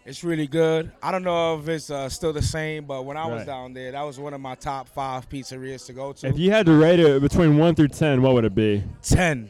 it's 0.05 0.23
really 0.23 0.45
good. 0.45 0.91
I 1.01 1.11
don't 1.11 1.23
know 1.23 1.59
if 1.59 1.67
it's 1.67 1.89
uh, 1.89 2.09
still 2.09 2.31
the 2.31 2.41
same, 2.43 2.85
but 2.85 3.05
when 3.05 3.17
I 3.17 3.25
was 3.25 3.39
Right. 3.39 3.47
down 3.47 3.73
there, 3.73 3.91
that 3.91 4.03
was 4.03 4.19
one 4.19 4.33
of 4.35 4.41
my 4.41 4.53
top 4.53 4.87
five 4.89 5.27
pizzerias 5.29 5.85
to 5.87 5.93
go 5.93 6.13
to. 6.13 6.27
If 6.27 6.37
you 6.37 6.51
had 6.51 6.67
to 6.67 6.73
rate 6.73 6.99
it 6.99 7.21
between 7.23 7.57
one 7.57 7.73
through 7.73 7.87
ten, 7.87 8.21
what 8.21 8.33
would 8.35 8.45
it 8.45 8.53
be? 8.53 8.83
Ten. 9.01 9.49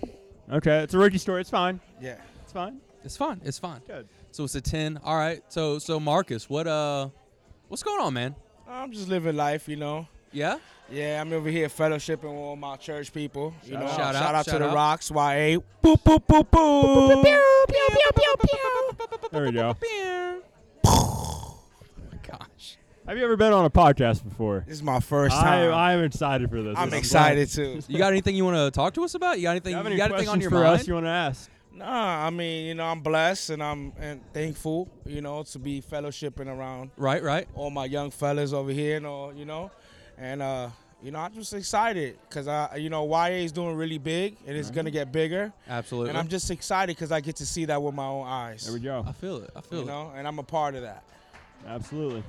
Okay, 0.49 0.79
it's 0.79 0.93
a 0.93 0.97
rookie 0.97 1.17
story. 1.17 1.41
It's 1.41 1.49
fine. 1.49 1.81
Yeah. 2.01 2.15
It's 2.43 2.53
fine. 2.53 2.79
It's 3.03 3.17
fine. 3.17 3.41
It's 3.43 3.59
fine. 3.59 3.81
Good. 3.87 4.07
So 4.31 4.43
it's 4.45 4.55
a 4.55 4.61
ten. 4.61 4.97
All 5.03 5.15
right. 5.17 5.41
So 5.49 5.77
so 5.79 5.99
Marcus, 5.99 6.49
what 6.49 6.67
uh, 6.67 7.09
what's 7.67 7.83
going 7.83 7.99
on, 8.01 8.13
man? 8.13 8.35
I'm 8.67 8.91
just 8.93 9.09
living 9.09 9.35
life, 9.35 9.67
you 9.67 9.75
know. 9.75 10.07
Yeah. 10.31 10.57
Yeah, 10.89 11.21
I'm 11.21 11.31
over 11.31 11.49
here 11.49 11.69
fellowshipping 11.69 12.23
with 12.23 12.31
all 12.33 12.55
my 12.57 12.75
church 12.75 13.13
people. 13.13 13.53
You 13.63 13.73
Shout 13.73 13.79
know, 13.79 13.85
out. 13.87 13.91
Shout 13.91 13.97
shout, 13.97 14.15
out, 14.15 14.35
out, 14.35 14.45
shout 14.45 14.53
to 14.61 14.67
the. 14.67 14.73
Rocks, 14.73 15.09
YA. 15.09 15.15
Boop 15.83 16.03
boop 16.03 16.25
boop 16.25 16.49
boop. 16.49 17.23
There 19.31 19.43
we 19.45 19.51
go. 19.51 19.75
Oh 20.83 21.59
my 22.11 22.17
gosh. 22.27 22.77
Have 23.07 23.17
you 23.17 23.23
ever 23.23 23.37
been 23.37 23.53
on 23.53 23.65
a 23.65 23.69
podcast 23.69 24.23
before? 24.23 24.63
This 24.67 24.77
is 24.77 24.83
my 24.83 24.99
first 24.99 25.35
I, 25.35 25.41
time. 25.43 25.73
I'm 25.73 26.03
excited 26.03 26.49
for 26.49 26.61
this. 26.61 26.75
I'm 26.77 26.89
glad- 26.89 26.97
excited 26.97 27.49
too. 27.49 27.81
You 27.87 27.97
got 27.97 28.11
anything 28.11 28.35
you 28.35 28.45
want 28.45 28.57
to 28.57 28.71
talk 28.71 28.93
to 28.95 29.03
us 29.03 29.13
about? 29.15 29.37
You 29.37 29.43
got 29.43 29.51
anything? 29.51 29.71
You 29.71 29.77
have 29.77 29.89
You, 29.91 29.97
got 29.97 30.11
anything 30.11 30.29
on 30.29 30.39
questions 30.39 30.41
your 30.43 30.49
for 30.51 30.63
mind? 30.65 30.81
us 30.81 30.87
you 30.87 30.93
want 30.95 31.05
to 31.05 31.09
ask? 31.09 31.49
Nah, 31.73 32.27
I 32.27 32.29
mean, 32.29 32.67
you 32.67 32.73
know, 32.75 32.85
I'm 32.85 32.99
blessed 33.01 33.51
and 33.51 33.63
I'm 33.63 33.93
and 33.99 34.21
thankful, 34.33 34.89
you 35.05 35.21
know, 35.21 35.43
to 35.43 35.59
be 35.59 35.81
fellowshipping 35.81 36.47
around 36.47 36.91
right. 36.97 37.23
Right. 37.23 37.47
all 37.55 37.69
my 37.69 37.85
young 37.85 38.11
fellas 38.11 38.53
over 38.53 38.71
here 38.71 38.97
and 38.97 39.05
all, 39.05 39.33
you 39.33 39.45
know, 39.45 39.71
and 40.21 40.41
uh, 40.41 40.69
you 41.03 41.11
know, 41.11 41.19
I'm 41.19 41.33
just 41.33 41.53
excited 41.53 42.17
because 42.29 42.47
I, 42.47 42.75
you 42.75 42.89
know, 42.89 43.05
YA 43.09 43.25
is 43.43 43.51
doing 43.51 43.75
really 43.75 43.97
big 43.97 44.37
and 44.47 44.55
it's 44.55 44.69
gonna 44.69 44.91
get 44.91 45.11
bigger, 45.11 45.51
Absolutely. 45.67 46.09
and 46.09 46.17
I'm 46.17 46.27
just 46.27 46.49
excited 46.51 46.95
because 46.95 47.11
I 47.11 47.19
get 47.21 47.37
to 47.37 47.45
see 47.45 47.65
that 47.65 47.81
with 47.81 47.95
my 47.95 48.05
own 48.05 48.27
eyes. 48.27 48.65
There 48.65 48.73
we 48.73 48.79
go. 48.79 49.03
I 49.07 49.11
feel 49.11 49.37
it. 49.37 49.49
I 49.55 49.61
feel 49.61 49.79
You 49.79 49.83
it. 49.85 49.87
know, 49.87 50.11
and 50.15 50.27
I'm 50.27 50.37
a 50.39 50.43
part 50.43 50.75
of 50.75 50.83
that. 50.83 51.03
Absolutely. 51.67 52.23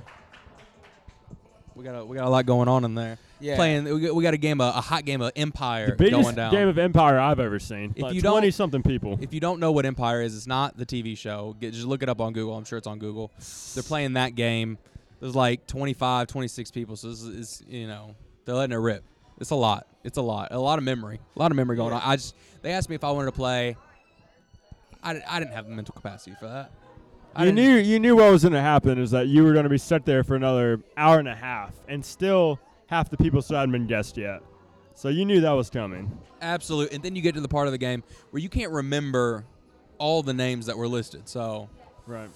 We 1.75 1.83
got 1.83 1.95
a, 1.95 2.05
we 2.05 2.15
got 2.17 2.27
a 2.27 2.29
lot 2.29 2.45
going 2.45 2.67
on 2.67 2.83
in 2.85 2.93
there. 2.93 3.17
Yeah. 3.39 3.55
Playing. 3.55 3.85
We 3.85 3.99
got, 4.01 4.15
we 4.15 4.21
got 4.23 4.35
a 4.35 4.37
game, 4.37 4.61
of, 4.61 4.75
a 4.75 4.79
hot 4.81 5.05
game 5.05 5.21
of 5.21 5.31
Empire 5.35 5.87
The 5.87 5.95
biggest 5.95 6.21
going 6.21 6.35
down. 6.35 6.51
game 6.51 6.67
of 6.67 6.77
Empire 6.77 7.19
I've 7.19 7.39
ever 7.39 7.57
seen. 7.57 7.93
If 7.95 8.03
like 8.03 8.13
you 8.13 8.21
don't- 8.21 8.33
20 8.33 8.51
something 8.51 8.83
people. 8.83 9.17
If 9.21 9.33
you 9.33 9.39
don't 9.39 9.59
know 9.59 9.71
what 9.71 9.85
Empire 9.85 10.21
is, 10.21 10.37
it's 10.37 10.45
not 10.45 10.77
the 10.77 10.85
TV 10.85 11.17
show. 11.17 11.55
Get, 11.59 11.73
just 11.73 11.87
look 11.87 12.03
it 12.03 12.09
up 12.09 12.21
on 12.21 12.33
Google. 12.33 12.55
I'm 12.55 12.63
sure 12.63 12.77
it's 12.77 12.85
on 12.85 12.99
Google. 12.99 13.31
They're 13.73 13.81
playing 13.83 14.13
that 14.13 14.35
game. 14.35 14.77
There's 15.23 15.37
like 15.37 15.65
25, 15.67 16.27
26 16.27 16.71
people. 16.71 16.97
So 16.97 17.07
this 17.07 17.21
is, 17.21 17.27
is 17.29 17.63
you 17.65 17.87
know, 17.87 18.13
they're 18.43 18.55
letting 18.55 18.73
it 18.75 18.79
rip. 18.81 19.05
It's 19.39 19.51
a 19.51 19.55
lot. 19.55 19.87
It's 20.03 20.17
a 20.17 20.21
lot. 20.21 20.49
A 20.51 20.59
lot 20.59 20.77
of 20.79 20.83
memory. 20.83 21.17
A 21.37 21.39
lot 21.39 21.49
of 21.49 21.55
memory 21.55 21.77
going 21.77 21.91
Yeah. 21.93 21.99
on. 21.99 22.01
I 22.03 22.17
just 22.17 22.35
they 22.61 22.73
asked 22.73 22.89
me 22.89 22.95
if 22.95 23.05
I 23.05 23.11
wanted 23.11 23.27
to 23.27 23.31
play. 23.31 23.77
I, 25.01 25.21
I 25.25 25.39
didn't 25.39 25.53
have 25.53 25.65
the 25.65 25.71
mental 25.73 25.95
capacity 25.95 26.35
for 26.37 26.47
that. 26.47 26.71
I 27.37 27.45
you 27.45 27.53
knew 27.53 27.75
you 27.77 27.99
knew 27.99 28.17
what 28.17 28.29
was 28.33 28.41
going 28.41 28.51
to 28.51 28.59
happen 28.59 28.97
is 28.97 29.11
that 29.11 29.27
you 29.27 29.45
were 29.45 29.53
going 29.53 29.63
to 29.63 29.69
be 29.69 29.77
stuck 29.77 30.03
there 30.03 30.25
for 30.25 30.35
another 30.35 30.81
hour 30.97 31.19
and 31.19 31.29
a 31.29 31.35
half, 31.35 31.71
and 31.87 32.03
still 32.03 32.59
half 32.87 33.09
the 33.09 33.15
people 33.15 33.41
still 33.41 33.55
hadn't 33.59 33.71
been 33.71 33.87
guessed 33.87 34.17
yet. 34.17 34.41
So 34.93 35.07
you 35.07 35.23
knew 35.23 35.39
that 35.39 35.51
was 35.51 35.69
coming. 35.69 36.11
Absolute. 36.41 36.91
And 36.91 37.01
then 37.01 37.15
you 37.15 37.21
get 37.21 37.33
to 37.35 37.41
the 37.41 37.47
part 37.47 37.67
of 37.67 37.71
the 37.71 37.77
game 37.77 38.03
where 38.31 38.41
you 38.41 38.49
can't 38.49 38.73
remember 38.73 39.45
all 39.99 40.21
the 40.21 40.33
names 40.33 40.65
that 40.65 40.77
were 40.77 40.87
listed. 40.89 41.29
So 41.29 41.69
Right. 42.05 42.29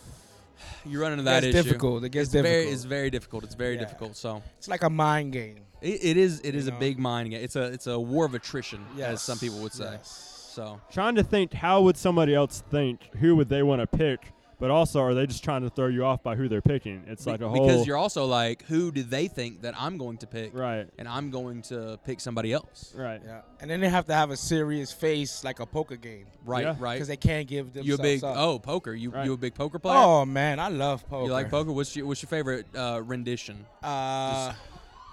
You 0.86 1.02
run 1.02 1.12
into 1.12 1.24
that 1.24 1.44
gets 1.44 1.56
issue. 1.56 1.64
difficult. 1.64 2.04
It 2.04 2.10
gets 2.10 2.26
it's 2.26 2.34
very, 2.34 2.44
difficult. 2.50 2.74
it's 2.74 2.84
very 2.86 3.10
difficult. 3.10 3.44
It's 3.44 3.56
very 3.56 3.74
Yeah. 3.76 3.80
difficult. 3.82 4.16
So 4.16 4.42
It's 4.58 4.68
like 4.68 4.84
a 4.84 4.90
mind 4.90 5.34
game. 5.34 5.60
it, 5.82 6.00
it 6.04 6.18
is. 6.18 6.40
It 6.42 6.56
is 6.56 6.66
You 6.66 6.72
a 6.72 6.74
know? 6.74 6.80
big 6.80 7.00
mind 7.00 7.30
game. 7.32 7.44
It's 7.44 7.56
a 7.56 7.64
it's 7.66 7.88
a 7.88 8.00
war 8.00 8.26
of 8.26 8.34
attrition, 8.34 8.86
as 9.00 9.22
some 9.22 9.38
people 9.40 9.60
would 9.60 9.74
say. 9.74 9.92
Yes. 9.92 10.34
So 10.54 10.82
Trying 10.92 11.16
to 11.16 11.24
think 11.24 11.54
how 11.54 11.82
would 11.82 11.98
somebody 11.98 12.34
else 12.34 12.64
think? 12.72 13.02
Who 13.18 13.36
would 13.36 13.48
they 13.50 13.62
want 13.64 13.82
to 13.82 13.88
pick? 13.98 14.32
But 14.60 14.72
also, 14.72 15.02
are 15.02 15.14
they 15.14 15.28
just 15.28 15.44
trying 15.44 15.62
to 15.62 15.70
throw 15.70 15.86
you 15.86 16.04
off 16.04 16.24
by 16.24 16.36
who 16.36 16.48
they're 16.50 16.64
picking? 16.64 17.04
It's 17.06 17.26
be- 17.26 17.32
like 17.32 17.42
a 17.42 17.48
whole 17.50 17.68
because 17.68 17.86
you're 17.86 17.96
also 17.98 18.26
like, 18.26 18.64
who 18.64 18.92
do 18.92 19.04
they 19.04 19.28
think 19.28 19.62
that 19.62 19.76
I'm 19.78 19.98
going 20.00 20.18
to 20.18 20.28
pick, 20.28 20.52
right, 20.56 20.88
and 20.98 21.08
I'm 21.08 21.30
going 21.30 21.62
to 21.64 22.00
pick 22.06 22.20
somebody 22.20 22.54
else. 22.54 22.92
right. 22.98 23.22
Yeah. 23.24 23.42
And 23.62 23.70
then 23.70 23.82
they 23.82 23.90
have 23.90 24.06
to 24.08 24.14
have 24.16 24.32
a 24.32 24.38
serious 24.38 24.92
face 24.92 25.44
like 25.44 25.60
a 25.60 25.66
poker 25.68 25.96
game 25.96 26.26
Right. 26.44 26.64
Yeah. 26.64 26.76
Right. 26.80 26.96
because 26.96 27.08
they 27.08 27.18
can't 27.18 27.48
give 27.48 27.68
themselves 27.74 27.88
You 27.88 27.94
a 27.96 27.98
big 28.00 28.24
up. 28.24 28.36
oh 28.38 28.58
poker? 28.58 28.94
You 28.96 29.12
Right. 29.12 29.26
you 29.26 29.34
a 29.34 29.38
big 29.38 29.54
poker 29.54 29.78
player? 29.78 29.96
Oh 29.98 30.26
man, 30.26 30.60
I 30.60 30.70
love 30.70 31.08
poker. 31.08 31.26
You 31.28 31.32
like 31.32 31.52
poker? 31.52 31.72
What's 31.72 31.96
your 31.96 32.08
what's 32.08 32.24
your 32.24 32.30
favorite 32.30 32.66
uh, 32.76 33.02
rendition? 33.06 33.64
Uh, 33.84 34.54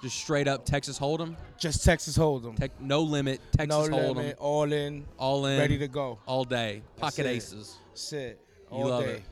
Just 0.03 0.17
straight 0.17 0.49
up 0.49 0.65
Texas 0.65 0.99
Hold'em. 0.99 1.37
Just 1.59 1.85
Texas 1.85 2.17
Hold'em. 2.17 2.57
Tec- 2.57 2.81
no 2.81 3.03
limit. 3.03 3.41
Texas 3.53 3.69
no 3.91 3.95
Hold'em. 3.95 4.17
limit, 4.17 4.37
all 4.39 4.73
in, 4.73 5.05
All 5.19 5.45
in. 5.47 5.59
ready 5.59 5.77
to 5.79 5.89
go. 5.89 6.19
all 6.27 6.45
day. 6.45 6.83
That's 6.97 7.17
Pocket 7.17 7.27
it. 7.31 7.37
aces. 7.37 7.77
Sit 7.95 8.39
You 8.71 8.79
all 8.79 8.89
love 8.89 9.05
day. 9.05 9.11
it. 9.17 9.23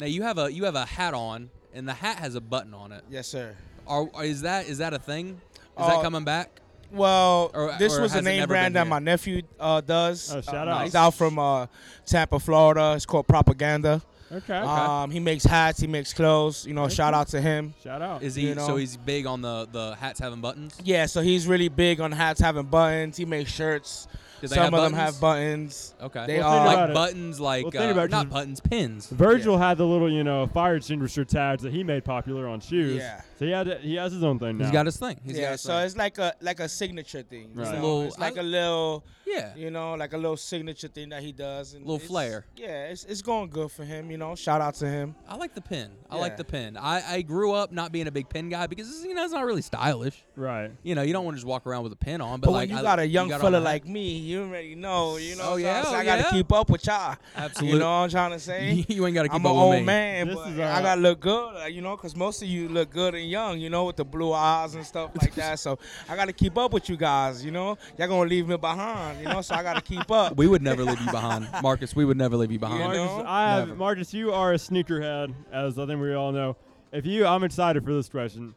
Now 0.00 0.06
you 0.06 0.22
have 0.22 0.38
a 0.38 0.52
you 0.52 0.64
have 0.64 0.74
a 0.74 0.84
hat 0.84 1.14
on, 1.14 1.50
and 1.74 1.88
the 1.88 1.92
hat 1.94 2.18
has 2.18 2.34
a 2.34 2.40
button 2.40 2.74
on 2.74 2.92
it. 2.92 3.02
Yes, 3.10 3.26
sir. 3.28 3.54
Are, 3.86 4.08
are- 4.14 4.24
is 4.24 4.42
that 4.42 4.68
is 4.68 4.78
that 4.78 4.94
a 4.94 4.98
thing? 4.98 5.40
Is 5.54 5.60
Uh, 5.76 5.88
that 5.88 6.02
coming 6.02 6.24
back? 6.24 6.50
Well, 6.90 7.50
Or- 7.52 7.74
this 7.78 7.96
or 7.96 8.02
was 8.02 8.14
a 8.14 8.22
name 8.22 8.46
brand 8.48 8.74
that 8.76 8.84
here? 8.84 8.90
my 8.90 8.98
nephew 8.98 9.42
uh, 9.60 9.80
does. 9.82 10.32
Oh, 10.34 10.40
shout 10.40 10.68
Uh, 10.68 10.72
out. 10.72 10.84
He's 10.84 10.94
out 10.94 11.12
from 11.14 11.38
uh, 11.38 11.66
Tampa, 12.06 12.38
Florida. 12.40 12.94
It's 12.96 13.04
called 13.04 13.26
Propaganda. 13.28 14.00
Okay. 14.30 14.54
Um, 14.56 15.10
he 15.10 15.20
makes 15.20 15.44
hats. 15.44 15.80
He 15.80 15.86
makes 15.86 16.12
clothes. 16.12 16.66
You 16.66 16.74
know, 16.74 16.84
Okay. 16.84 16.94
shout 16.94 17.14
out 17.14 17.28
to 17.28 17.40
him. 17.40 17.74
Shout 17.82 18.02
out. 18.02 18.22
Is 18.22 18.34
he 18.34 18.48
you 18.48 18.54
know. 18.54 18.66
so 18.66 18.76
he's 18.76 18.96
big 18.96 19.26
on 19.26 19.40
the 19.42 19.66
the 19.72 19.94
hats 19.96 20.20
having 20.20 20.40
buttons? 20.40 20.76
Yeah, 20.84 21.06
so 21.06 21.20
he's 21.22 21.46
really 21.46 21.68
big 21.68 22.00
on 22.00 22.12
hats 22.12 22.40
having 22.40 22.66
buttons. 22.66 23.16
He 23.16 23.24
makes 23.24 23.50
shirts. 23.52 24.06
Some 24.44 24.56
have 24.56 24.72
of 24.74 24.82
them 24.84 24.92
have 24.92 25.20
buttons. 25.20 25.96
Okay. 26.00 26.24
They 26.28 26.38
Well, 26.38 26.48
are 26.48 26.64
like 26.66 26.90
it. 26.90 26.94
buttons, 26.94 27.40
like 27.40 27.74
Well, 27.74 27.88
uh, 27.88 27.90
about 28.04 28.26
it, 28.26 28.30
buttons, 28.30 28.60
pins. 28.60 29.08
Virgil 29.08 29.58
had 29.58 29.78
the 29.78 29.84
little, 29.84 30.08
you 30.08 30.22
know, 30.22 30.46
fire 30.46 30.76
extinguisher 30.76 31.24
tags 31.24 31.64
that 31.64 31.72
he 31.72 31.82
made 31.82 32.04
popular 32.04 32.46
on 32.46 32.60
shoes. 32.60 32.98
Yeah. 32.98 33.20
So 33.36 33.46
he 33.46 33.50
had 33.50 33.66
to, 33.66 33.78
he 33.78 33.96
has 33.96 34.12
his 34.12 34.22
own 34.22 34.38
thing 34.38 34.58
now. 34.58 34.66
He's 34.66 34.72
got 34.72 34.86
his 34.86 34.96
thing. 34.96 35.18
He's 35.24 35.32
got 35.34 35.40
yeah, 35.42 35.50
his 35.52 35.60
so 35.62 35.72
thing. 35.78 35.86
it's 35.86 35.96
like 35.96 36.18
a 36.18 36.34
like 36.40 36.60
a 36.60 36.68
signature 36.68 37.22
thing. 37.22 37.50
you 37.52 37.62
Right. 37.62 37.72
know? 37.72 37.80
A 37.80 37.82
little- 37.82 38.02
it's 38.04 38.18
like 38.20 38.36
I- 38.38 38.40
a 38.40 38.44
little, 38.44 39.04
yeah. 39.26 39.56
you 39.56 39.72
know, 39.72 39.94
like 39.94 40.12
a 40.12 40.16
little 40.16 40.36
signature 40.36 40.86
thing 40.86 41.08
that 41.08 41.24
he 41.24 41.32
does. 41.32 41.74
And 41.74 41.84
Little 41.84 41.98
flair. 41.98 42.44
Yeah, 42.56 42.90
it's, 42.90 43.02
it's 43.06 43.22
going 43.22 43.50
good 43.50 43.72
for 43.72 43.82
him. 43.84 44.08
You 44.08 44.17
know, 44.18 44.34
shout 44.34 44.60
out 44.60 44.74
to 44.76 44.88
him. 44.88 45.14
I 45.28 45.36
like 45.36 45.54
the 45.54 45.60
pin. 45.60 45.90
I 46.10 46.16
like 46.16 46.36
the 46.38 46.44
pin. 46.44 46.76
I, 46.76 47.02
I 47.16 47.22
grew 47.22 47.52
up 47.52 47.70
not 47.70 47.92
being 47.92 48.06
a 48.06 48.10
big 48.10 48.28
pin 48.30 48.48
guy 48.48 48.66
because 48.66 49.04
you 49.04 49.12
know 49.14 49.24
it's 49.24 49.32
not 49.32 49.44
really 49.44 49.60
stylish. 49.62 50.22
right. 50.36 50.70
You 50.82 50.94
know, 50.94 51.02
you 51.02 51.12
don't 51.12 51.24
want 51.24 51.36
to 51.36 51.38
just 51.38 51.46
walk 51.46 51.66
around 51.66 51.82
with 51.84 51.92
a 51.92 51.96
pin 51.96 52.20
on. 52.20 52.40
But, 52.40 52.46
But, 52.46 52.52
like 52.52 52.68
when 52.68 52.76
you 52.76 52.80
I- 52.80 52.82
got 52.82 52.98
a 52.98 53.06
young 53.06 53.28
got 53.28 53.34
on 53.36 53.40
fella 53.40 53.58
the 53.58 53.64
like 53.64 53.86
me, 53.86 54.16
you 54.18 54.42
already 54.44 54.74
know. 54.74 55.16
You 55.18 55.36
know, 55.36 55.42
Oh, 55.44 55.50
so 55.52 55.56
yeah, 55.56 55.82
so 55.82 55.90
oh, 55.90 55.94
I 55.94 56.04
gotta 56.04 56.22
yeah. 56.22 56.30
keep 56.30 56.50
up 56.52 56.70
with 56.70 56.86
y'all. 56.86 57.16
Absolute- 57.36 57.72
You 57.72 57.78
know 57.78 57.84
what 57.86 58.04
I'm 58.04 58.10
trying 58.10 58.30
to 58.32 58.38
say? 58.40 58.84
you 58.88 59.04
ain't 59.06 59.14
got 59.14 59.22
to 59.24 59.28
keep 59.28 59.34
I'm 59.36 59.46
up 59.46 59.52
an 59.52 59.56
with 59.58 59.64
old 59.64 59.74
me. 59.76 59.82
man, 59.82 60.26
This 60.28 60.36
but 60.36 60.48
is, 60.48 60.58
uh, 60.58 60.62
I 60.62 60.82
gotta 60.82 61.00
look 61.00 61.20
good, 61.20 61.62
uh, 61.62 61.66
you 61.66 61.82
know, 61.82 61.96
because 61.96 62.16
most 62.16 62.42
of 62.42 62.48
you 62.48 62.68
look 62.68 62.90
good 62.90 63.14
and 63.14 63.28
young, 63.28 63.58
you 63.60 63.68
know, 63.70 63.84
with 63.84 63.96
the 63.96 64.04
blue 64.04 64.32
eyes 64.32 64.74
and 64.74 64.84
stuff 64.86 65.10
like 65.20 65.34
that. 65.34 65.58
So 65.58 65.78
I 66.08 66.16
gotta 66.16 66.32
keep 66.32 66.56
up 66.56 66.72
with 66.72 66.88
you 66.88 66.96
guys, 66.96 67.44
you 67.44 67.50
know. 67.50 67.76
Y'all 67.98 68.08
gonna 68.08 68.28
leave 68.28 68.48
me 68.48 68.56
behind, 68.56 69.20
you 69.20 69.26
know, 69.26 69.42
so 69.42 69.54
I 69.54 69.62
gotta 69.62 69.82
keep 69.82 70.10
up. 70.10 70.36
We 70.36 70.46
would 70.46 70.62
never 70.62 70.82
leave 70.84 71.00
you 71.00 71.10
behind, 71.10 71.48
Marcus. 71.62 71.94
We 71.94 72.04
would 72.06 72.16
never 72.16 72.36
leave 72.36 72.50
you 72.52 72.58
behind. 72.58 72.78
You 72.78 72.84
Marcus, 72.98 72.98
know? 73.18 73.24
I 73.26 73.50
have 73.50 73.68
Never. 73.68 73.78
Marcus. 73.78 74.07
You 74.10 74.32
are 74.32 74.52
a 74.52 74.56
sneakerhead, 74.56 75.34
as 75.52 75.78
I 75.78 75.86
think 75.86 76.00
we 76.00 76.14
all 76.14 76.32
know. 76.32 76.56
If 76.92 77.04
you, 77.06 77.26
I'm 77.26 77.44
excited 77.44 77.84
for 77.84 77.92
this 77.92 78.08
question. 78.08 78.54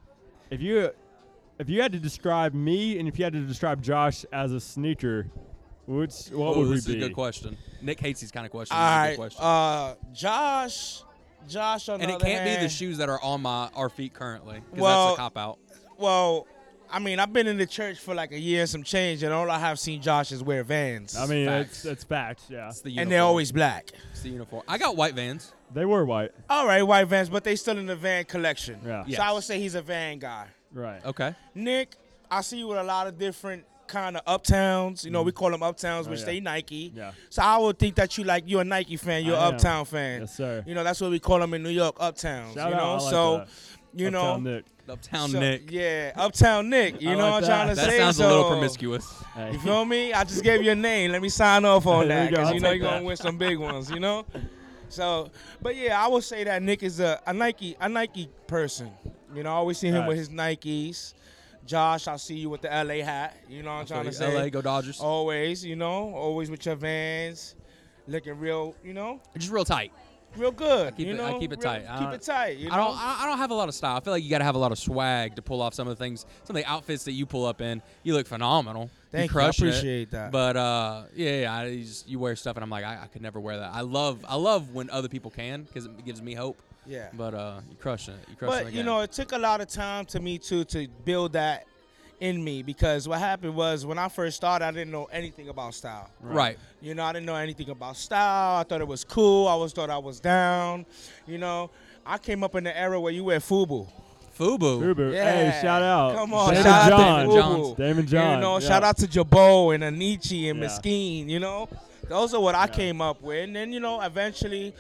If 0.50 0.62
you, 0.62 0.90
if 1.60 1.70
you 1.70 1.82
had 1.82 1.92
to 1.92 2.00
describe 2.00 2.54
me, 2.54 3.00
and 3.00 3.08
if 3.08 3.18
you 3.20 3.24
had 3.26 3.34
to 3.34 3.42
describe 3.42 3.82
Josh 3.82 4.26
as 4.32 4.54
a 4.54 4.60
sneaker, 4.60 5.28
which 5.88 6.14
what 6.32 6.56
Oh, 6.56 6.60
would 6.60 6.68
we 6.70 6.70
be? 6.70 6.76
this 6.76 6.88
is 6.88 6.96
be? 6.96 7.04
a 7.04 7.08
good 7.08 7.14
question. 7.16 7.58
Nick 7.82 8.00
hates 8.00 8.22
these 8.22 8.32
kind 8.32 8.46
of 8.46 8.52
questions. 8.52 8.78
All 8.80 8.86
This 8.86 8.90
is 8.90 8.96
a 8.96 9.00
right, 9.00 9.10
good 9.10 9.18
question. 9.18 9.44
uh, 9.44 9.96
Josh, 10.14 11.04
Josh 11.50 11.90
on 11.90 12.00
and 12.02 12.10
the 12.10 12.14
it 12.14 12.16
other 12.16 12.26
can't 12.26 12.46
be 12.46 12.52
the 12.52 12.58
hand- 12.60 12.72
shoes 12.72 12.98
that 13.00 13.10
are 13.10 13.22
on 13.22 13.42
my 13.42 13.70
our 13.76 13.90
feet 13.90 14.14
currently. 14.14 14.62
'cause 14.72 14.80
Well- 14.80 15.08
that's 15.08 15.18
a 15.20 15.22
cop 15.22 15.38
out. 15.38 15.60
Well, 15.98 16.48
I 16.92 17.00
mean, 17.00 17.20
I've 17.20 17.32
been 17.34 17.48
in 17.48 17.58
the 17.58 17.66
church 17.66 17.98
for 18.00 18.14
like 18.14 18.32
a 18.32 18.40
year 18.40 18.62
and 18.62 18.70
some 18.70 18.84
change, 18.84 19.24
and 19.24 19.34
all 19.34 19.50
I 19.50 19.60
have 19.60 19.80
seen 19.80 20.02
Josh 20.02 20.32
is 20.32 20.44
wear 20.44 20.64
Vans. 20.64 21.16
I 21.16 21.26
mean, 21.26 21.48
Facts. 21.48 21.70
it's 21.72 21.86
it's 21.86 22.04
facts. 22.04 22.46
Yeah, 22.50 22.68
It's 22.70 22.82
the 22.82 22.90
uniform. 22.90 23.04
and 23.04 23.12
they're 23.12 23.24
always 23.24 23.52
black. 23.52 23.92
It's 24.12 24.22
the 24.22 24.30
uniform. 24.30 24.64
I 24.68 24.78
got 24.78 24.96
white 24.98 25.14
Vans. 25.16 25.54
they 25.74 25.86
were 25.86 26.04
white. 26.06 26.32
All 26.50 26.68
right, 26.68 26.84
white 26.84 27.06
Vans, 27.08 27.30
but 27.30 27.44
they 27.44 27.56
still 27.56 27.78
in 27.78 27.86
the 27.86 27.96
Van 27.96 28.26
collection. 28.26 28.80
Yeah. 28.86 29.04
Yes. 29.08 29.18
So 29.18 29.24
I 29.24 29.32
would 29.32 29.44
say 29.44 29.60
he's 29.60 29.76
a 29.76 29.82
Van 29.82 30.20
guy. 30.20 30.48
Right. 30.74 31.04
Okay. 31.06 31.34
Nick, 31.56 31.96
I 32.30 32.42
see 32.42 32.60
you 32.60 32.68
with 32.68 32.78
a 32.78 32.84
lot 32.84 33.08
of 33.08 33.18
different 33.18 33.66
kind 33.88 34.16
of 34.18 34.24
uptowns. 34.26 35.04
You 35.04 35.12
know, 35.12 35.22
we 35.22 35.32
mm. 35.32 35.36
call 35.36 35.52
them 35.52 35.60
uptowns, 35.62 36.08
Oh, 36.08 36.12
which 36.12 36.20
yeah. 36.22 36.26
they 36.26 36.40
Nike. 36.40 36.94
Yeah. 36.96 37.12
So 37.30 37.42
I 37.42 37.58
would 37.58 37.78
think 37.78 37.96
that 37.96 38.18
you 38.18 38.24
like 38.24 38.44
you're 38.48 38.62
a 38.62 38.66
Nike 38.66 38.96
fan, 38.98 39.26
you're 39.26 39.36
I 39.36 39.42
an 39.42 39.48
am. 39.50 39.54
uptown 39.56 39.86
fan. 39.86 40.22
Yes, 40.22 40.36
sir. 40.36 40.64
You 40.66 40.76
know, 40.76 40.84
that's 40.84 41.00
what 41.02 41.12
we 41.12 41.20
call 41.20 41.40
them 41.40 41.54
in 41.54 41.62
New 41.64 41.70
York, 41.70 41.98
uptowns. 42.00 42.54
Shout 42.54 42.70
you 42.70 42.76
out. 42.76 42.78
know, 42.78 42.84
I 42.90 42.94
like 43.00 43.10
so 43.12 43.38
that. 43.40 43.48
you 43.94 44.08
Uptown 44.08 44.44
know, 44.44 44.52
Nick. 44.52 44.66
Uptown 44.90 45.30
so- 45.30 45.40
Nick. 45.40 45.72
Yeah, 45.72 46.12
uptown 46.16 46.70
Nick. 46.70 47.02
You 47.02 47.12
I 47.12 47.16
know 47.16 47.20
like 47.20 47.32
what 47.32 47.36
I'm 47.36 47.42
that. 47.42 47.48
trying 47.48 47.70
to 47.70 47.76
That 47.76 47.86
say? 47.90 47.98
That 47.98 48.04
sounds 48.04 48.20
a 48.20 48.28
little 48.28 48.50
promiscuous. 48.50 49.24
You 49.52 49.60
feel 49.60 49.86
me? 49.86 50.14
I 50.14 50.24
just 50.24 50.44
gave 50.44 50.62
you 50.64 50.72
a 50.72 50.76
name. 50.76 51.12
Let 51.12 51.22
me 51.22 51.30
sign 51.30 51.64
off 51.66 51.86
on 51.88 52.08
that 52.10 52.24
you 52.26 52.30
because 52.32 52.48
I'll 52.50 52.54
you 52.54 52.60
know 52.60 52.72
you're 52.72 52.90
gonna 52.90 53.04
win 53.06 53.18
some 53.18 53.38
big 53.38 53.58
ones. 53.58 53.90
You 53.90 54.00
know. 54.00 54.26
So, 54.90 55.32
but 55.62 55.76
yeah, 55.78 56.04
I 56.04 56.08
would 56.10 56.24
say 56.24 56.44
that 56.44 56.62
Nick 56.62 56.84
is 56.84 57.00
a, 57.00 57.22
a 57.26 57.34
Nike 57.34 57.78
a 57.80 57.88
Nike 57.88 58.28
person. 58.48 58.92
You 59.34 59.44
know, 59.44 59.50
I 59.50 59.54
always 59.54 59.78
see 59.78 59.88
him 59.88 60.06
with 60.06 60.18
his 60.18 60.30
Nikes. 60.30 61.14
Josh, 61.66 62.08
I 62.08 62.18
see 62.18 62.36
you 62.36 62.50
with 62.50 62.62
the 62.62 62.68
LA 62.68 62.96
hat. 63.06 63.38
You 63.48 63.64
know 63.64 63.70
what 63.74 63.82
I'm 63.82 63.86
trying 63.86 64.06
to 64.06 64.12
say? 64.12 64.36
LA, 64.36 64.50
go 64.50 64.62
Dodgers. 64.62 65.00
Always, 65.00 65.64
you 65.64 65.76
know, 65.78 66.14
always 66.14 66.50
with 66.50 66.66
your 66.66 66.76
Vans, 66.76 67.56
looking 68.08 68.38
real, 68.40 68.76
you 68.84 68.94
know, 68.94 69.22
Just 69.38 69.52
real 69.54 69.64
tight. 69.64 69.94
Real 70.38 70.52
good. 70.52 70.96
keep 70.96 71.08
you 71.08 71.14
it- 71.14 71.18
know, 71.18 71.26
I 71.26 71.40
keep 71.40 71.52
it 71.52 71.60
real- 71.60 71.72
tight. 71.72 71.86
I 71.90 71.98
Keep 71.98 72.06
don't- 72.08 72.14
it 72.16 72.22
tight. 72.22 72.58
You 72.58 72.70
know? 72.70 72.74
I 72.76 72.78
don't. 72.78 72.98
I 72.98 73.18
I 73.22 73.26
don't 73.28 73.38
have 73.38 73.52
a 73.52 73.56
lot 73.56 73.68
of 73.70 73.76
style. 73.76 73.98
I 73.98 74.00
feel 74.00 74.14
like 74.14 74.24
you 74.24 74.30
got 74.30 74.40
to 74.40 74.44
have 74.46 74.56
a 74.56 74.60
lot 74.60 74.72
of 74.72 74.80
swag 74.80 75.36
to 75.36 75.42
pull 75.42 75.62
off 75.62 75.74
some 75.74 75.88
of 75.88 75.98
the 75.98 76.04
things. 76.04 76.26
Some 76.44 76.56
of 76.56 76.62
the 76.64 76.70
outfits 76.70 77.04
that 77.06 77.12
you 77.14 77.26
pull 77.26 77.46
up 77.46 77.62
in, 77.62 77.82
you 78.04 78.14
look 78.14 78.28
phenomenal. 78.28 78.90
Thank 79.12 79.32
you. 79.32 79.40
I 79.40 79.44
crushing 79.44 79.68
it. 79.68 79.70
appreciate 79.72 80.12
that. 80.12 80.32
But 80.32 80.56
uh, 80.58 81.04
yeah, 81.16 81.42
yeah 81.42 81.54
I, 81.54 81.66
you, 81.68 81.84
just, 81.84 82.08
you 82.08 82.18
wear 82.20 82.36
stuff, 82.36 82.56
and 82.58 82.64
I'm 82.64 82.70
like, 82.70 82.86
I, 82.86 83.04
I 83.04 83.08
could 83.08 83.22
never 83.22 83.40
wear 83.40 83.58
that. 83.58 83.72
I 83.74 83.82
love, 83.82 84.24
I 84.28 84.36
love 84.36 84.74
when 84.74 84.90
other 84.90 85.10
people 85.10 85.32
can 85.32 85.64
because 85.64 85.86
it 85.86 86.06
gives 86.06 86.22
me 86.22 86.34
hope. 86.34 86.58
yeah. 86.88 87.10
But 87.14 87.34
uh, 87.34 87.60
you 87.70 87.76
crushing 87.76 88.14
it. 88.14 88.22
You 88.30 88.36
crushing 88.38 88.66
But 88.66 88.72
the 88.72 88.78
you 88.78 88.84
know, 88.84 89.02
it 89.02 89.12
took 89.12 89.34
a 89.34 89.38
lot 89.38 89.60
of 89.62 89.68
time 89.68 90.06
to 90.06 90.20
me 90.22 90.38
too 90.38 90.64
to 90.66 90.88
build 91.06 91.34
that 91.34 91.66
in 92.22 92.42
me 92.44 92.62
because 92.64 93.08
what 93.08 93.20
happened 93.20 93.56
was 93.56 93.86
when 93.86 93.98
I 93.98 94.08
first 94.08 94.38
started, 94.38 94.64
I 94.66 94.72
didn't 94.72 94.92
know 94.92 95.06
anything 95.12 95.50
about 95.50 95.74
style. 95.74 96.10
right? 96.22 96.58
You 96.80 96.94
know, 96.96 97.04
I 97.04 97.12
didn't 97.14 97.26
know 97.26 97.36
anything 97.36 97.70
about 97.70 97.98
style. 97.98 98.60
I 98.60 98.64
thought 98.64 98.80
it 98.80 98.88
was 98.88 99.04
cool. 99.04 99.48
I 99.48 99.52
always 99.52 99.74
thought 99.74 99.90
I 99.90 99.98
was 99.98 100.20
down. 100.20 100.86
You 101.28 101.40
know, 101.40 101.70
I 102.06 102.18
came 102.20 102.44
up 102.44 102.56
in 102.56 102.64
the 102.64 102.78
era 102.78 103.00
where 103.00 103.12
you 103.12 103.24
wear 103.26 103.40
FUBU. 103.40 103.88
Fubu. 104.38 104.80
Fubu. 104.82 105.14
Yeah. 105.14 105.52
Hey, 105.52 105.62
shout 105.62 105.82
out. 105.84 106.16
Come 106.16 106.34
on, 106.34 106.50
Damon 106.54 106.64
shout 106.64 106.92
out 106.94 107.00
John. 107.00 107.26
to 107.26 107.32
FUBU. 107.32 107.78
Daymond 107.78 108.08
John. 108.08 108.36
You 108.36 108.42
know, 108.42 108.58
yeah. 108.60 108.68
shout 108.68 108.84
out 108.84 108.98
to 108.98 109.08
Jabot 109.08 109.76
and 109.76 109.84
Anichi 109.84 110.50
and 110.50 110.60
Yeah. 110.60 110.66
Mesquine. 110.68 111.30
You 111.30 111.40
know, 111.40 111.68
those 112.08 112.34
are 112.34 112.42
what 112.42 112.56
I 112.56 112.62
Yeah. 112.62 112.68
came 112.68 113.02
up 113.02 113.22
with. 113.22 113.44
And 113.44 113.56
then 113.56 113.74
you 113.74 113.80
know, 113.80 114.00
eventually, 114.02 114.74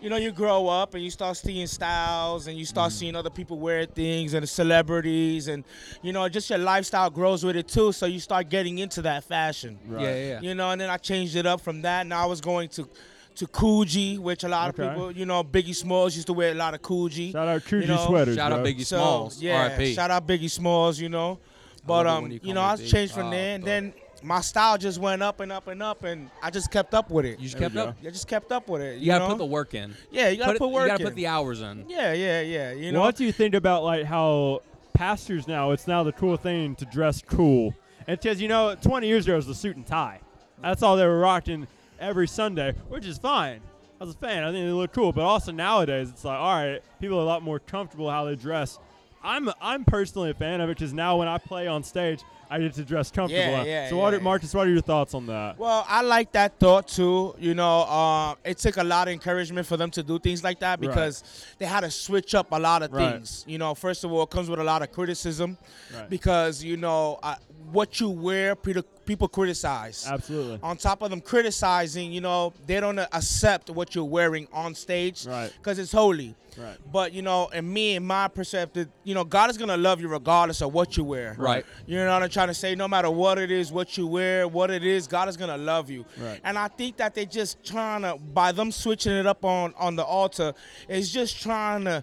you 0.00 0.08
know, 0.08 0.16
you 0.16 0.30
grow 0.32 0.68
up 0.68 0.94
and 0.94 1.02
you 1.02 1.10
start 1.10 1.36
seeing 1.36 1.66
styles 1.66 2.46
and 2.46 2.56
you 2.56 2.64
start 2.64 2.92
Mm. 2.92 2.94
seeing 2.98 3.16
other 3.16 3.30
people 3.30 3.58
wear 3.58 3.84
things 3.84 4.32
and 4.34 4.48
celebrities 4.48 5.48
and 5.48 5.64
you 6.02 6.12
know, 6.12 6.28
just 6.28 6.48
your 6.50 6.58
lifestyle 6.58 7.10
grows 7.10 7.44
with 7.44 7.56
it 7.56 7.66
too. 7.68 7.92
So 7.92 8.06
you 8.06 8.20
start 8.20 8.48
getting 8.48 8.78
into 8.78 9.02
that 9.02 9.24
fashion. 9.24 9.78
Right. 9.86 10.02
Yeah, 10.02 10.14
yeah. 10.14 10.26
yeah. 10.28 10.40
You 10.40 10.54
know, 10.54 10.70
and 10.70 10.80
then 10.80 10.88
I 10.90 10.96
changed 10.98 11.34
it 11.36 11.46
up 11.46 11.60
from 11.60 11.82
that. 11.82 12.06
Now 12.06 12.22
I 12.22 12.26
was 12.26 12.40
going 12.40 12.68
to 12.70 12.88
to 13.36 13.46
Coogi, 13.46 14.18
which 14.18 14.42
a 14.42 14.48
lot 14.48 14.70
Okay. 14.70 14.82
of 14.84 14.90
people, 14.94 15.12
you 15.12 15.24
know, 15.24 15.44
Biggie 15.44 15.74
Smalls 15.74 16.16
used 16.16 16.26
to 16.26 16.32
wear 16.32 16.50
a 16.50 16.54
lot 16.54 16.74
of 16.74 16.82
Coogi. 16.82 17.30
Shout 17.30 17.46
out 17.46 17.62
Coogi 17.62 17.82
You 17.82 17.86
know, 17.86 18.06
sweaters. 18.06 18.34
Shout 18.36 18.50
out 18.52 18.62
bro. 18.64 18.72
Biggie 18.72 18.84
So 18.84 18.96
Smalls. 18.96 19.40
yeah, 19.42 19.62
R.I.P. 19.62 19.94
shout 19.94 20.10
out 20.10 20.26
Biggie 20.26 20.50
Smalls, 20.50 20.98
you 20.98 21.08
know. 21.08 21.38
But 21.86 22.06
um, 22.08 22.30
you 22.32 22.40
you, 22.42 22.52
know, 22.54 22.62
I 22.62 22.74
changed 22.76 23.14
from 23.14 23.28
Oh, 23.28 23.30
there, 23.30 23.54
and 23.54 23.62
then 23.64 23.92
my 24.22 24.40
style 24.40 24.76
just 24.78 24.98
went 24.98 25.22
up 25.22 25.40
and 25.40 25.50
up 25.52 25.68
and 25.68 25.82
up, 25.82 26.04
and 26.04 26.30
I 26.42 26.50
just 26.50 26.70
kept 26.70 26.94
up 26.94 27.10
with 27.10 27.24
it. 27.24 27.38
You 27.38 27.44
just 27.48 27.58
kept 27.58 27.74
we 27.74 27.80
up. 27.80 27.96
I 28.00 28.10
just 28.10 28.28
kept 28.28 28.50
up 28.52 28.68
with 28.68 28.82
it. 28.82 28.94
You, 28.96 29.00
You 29.00 29.06
gotta 29.06 29.24
know? 29.24 29.30
put 29.30 29.38
the 29.38 29.46
work 29.46 29.74
in. 29.74 29.94
yeah, 30.10 30.28
you 30.28 30.36
gotta 30.38 30.52
it- 30.54 30.58
put, 30.58 30.70
work 30.70 30.82
You 30.84 30.88
gotta 30.88 31.02
in. 31.02 31.08
put 31.08 31.14
the 31.16 31.26
hours 31.26 31.60
in. 31.60 31.84
yeah, 31.88 32.12
yeah, 32.12 32.40
yeah. 32.40 32.72
You 32.72 32.92
know, 32.92 33.00
what 33.00 33.16
do 33.16 33.24
you 33.24 33.32
think 33.32 33.54
about 33.54 33.84
like 33.84 34.04
how 34.04 34.62
pastors 34.94 35.46
now? 35.46 35.70
It's 35.72 35.86
now 35.86 36.02
the 36.02 36.12
cool 36.12 36.36
thing 36.36 36.74
to 36.76 36.84
dress 36.84 37.22
cool. 37.26 37.74
It's 38.06 38.22
because 38.22 38.40
you 38.40 38.48
know, 38.48 38.74
20 38.74 39.06
years 39.06 39.26
ago 39.26 39.34
it 39.34 39.36
was 39.36 39.46
the 39.46 39.54
suit 39.54 39.76
and 39.76 39.86
tie. 39.86 40.20
That's 40.62 40.82
all 40.82 40.96
they 40.96 41.06
were 41.06 41.20
rocking 41.20 41.66
every 42.00 42.26
Sunday, 42.26 42.72
which 42.88 43.06
is 43.06 43.18
fine. 43.18 43.60
I 44.00 44.04
was 44.04 44.14
a 44.14 44.18
fan. 44.18 44.44
I 44.44 44.52
think 44.52 44.64
they 44.64 44.72
look 44.72 44.92
cool. 44.92 45.12
But 45.12 45.22
also 45.22 45.50
nowadays, 45.52 46.08
it's 46.10 46.24
like, 46.24 46.38
all 46.38 46.54
right, 46.54 46.80
people 47.00 47.18
are 47.18 47.22
a 47.22 47.24
lot 47.24 47.42
more 47.42 47.58
comfortable 47.58 48.08
how 48.10 48.24
they 48.24 48.36
dress. 48.36 48.78
I'm 49.22 49.50
I'm 49.60 49.84
personally 49.84 50.30
a 50.30 50.34
fan 50.34 50.60
of 50.60 50.70
it 50.70 50.76
because 50.78 50.92
now 50.92 51.16
when 51.18 51.28
I 51.28 51.38
play 51.38 51.66
on 51.66 51.82
stage, 51.82 52.20
I 52.50 52.58
get 52.60 52.72
to 52.74 52.84
dress 52.84 53.10
comfortable. 53.10 53.40
Yeah, 53.42 53.64
yeah, 53.64 53.88
so, 53.90 53.98
what, 53.98 54.12
yeah, 54.14 54.18
are, 54.18 54.22
Marcus? 54.22 54.54
What 54.54 54.66
are 54.66 54.70
your 54.70 54.80
thoughts 54.80 55.12
on 55.12 55.26
that? 55.26 55.58
Well, 55.58 55.84
I 55.88 56.00
like 56.02 56.32
that 56.32 56.58
thought 56.58 56.88
too. 56.88 57.34
You 57.38 57.54
know, 57.54 57.80
uh, 57.82 58.34
it 58.44 58.58
took 58.58 58.76
a 58.78 58.84
lot 58.84 59.08
of 59.08 59.12
encouragement 59.12 59.66
for 59.66 59.76
them 59.76 59.90
to 59.92 60.02
do 60.02 60.18
things 60.18 60.42
like 60.42 60.60
that 60.60 60.80
Right. 60.80 60.88
because 60.88 61.22
they 61.58 61.66
had 61.66 61.80
to 61.80 61.90
switch 61.90 62.34
up 62.34 62.46
a 62.52 62.58
lot 62.58 62.82
of 62.82 62.92
Right. 62.92 63.12
things. 63.12 63.44
You 63.46 63.58
know, 63.58 63.74
first 63.74 64.02
of 64.04 64.12
all, 64.12 64.22
it 64.22 64.30
comes 64.30 64.48
with 64.48 64.60
a 64.60 64.64
lot 64.64 64.82
of 64.82 64.92
criticism 64.92 65.58
Right. 65.94 66.08
because 66.08 66.64
you 66.64 66.76
know 66.76 67.18
uh, 67.22 67.34
what 67.72 68.00
you 68.00 68.08
wear, 68.10 68.54
people 68.56 68.82
people 69.04 69.26
criticize. 69.28 70.06
Absolutely. 70.06 70.58
on 70.62 70.76
top 70.76 71.00
of 71.00 71.08
them 71.08 71.20
criticizing, 71.22 72.12
you 72.12 72.20
know, 72.20 72.52
they 72.66 72.78
don't 72.78 72.98
accept 72.98 73.70
what 73.70 73.94
you're 73.94 74.04
wearing 74.04 74.46
on 74.52 74.74
stage 74.74 75.24
Right. 75.26 75.50
because 75.56 75.78
it's 75.78 75.92
holy. 75.92 76.34
Right. 76.58 76.76
But 76.92 77.12
you 77.14 77.22
know, 77.22 77.48
and 77.54 77.72
me 77.72 77.96
and 77.96 78.06
my 78.06 78.28
perspective, 78.28 78.88
you 79.04 79.14
know, 79.14 79.24
God 79.24 79.48
is 79.48 79.56
gonna 79.56 79.76
love 79.78 80.00
you 80.02 80.08
regardless 80.08 80.60
of 80.60 80.74
what 80.74 80.96
you 80.96 81.04
wear. 81.04 81.36
Right. 81.38 81.64
You 81.86 81.96
know 81.98 82.12
what 82.12 82.22
I'm 82.22 82.28
trying 82.28 82.48
to 82.48 82.54
say? 82.54 82.74
No 82.74 82.86
matter 82.88 83.10
what 83.10 83.38
it 83.38 83.50
is, 83.50 83.72
what 83.72 83.96
you 83.96 84.06
wear, 84.06 84.46
what 84.46 84.70
it 84.70 84.84
is, 84.84 85.06
God 85.06 85.28
is 85.28 85.36
gonna 85.38 85.56
love 85.56 85.88
you. 85.88 86.04
Right. 86.18 86.40
And 86.44 86.58
I 86.58 86.68
think 86.68 86.96
that 86.98 87.14
they're 87.14 87.24
just 87.24 87.64
trying 87.64 88.02
to, 88.02 88.16
by 88.34 88.52
them 88.52 88.70
switching 88.72 89.12
it 89.12 89.26
up 89.26 89.42
on 89.44 89.72
on 89.78 89.96
the 89.96 90.04
altar, 90.04 90.52
is 90.88 91.10
just 91.12 91.40
trying 91.40 91.84
to 91.84 92.02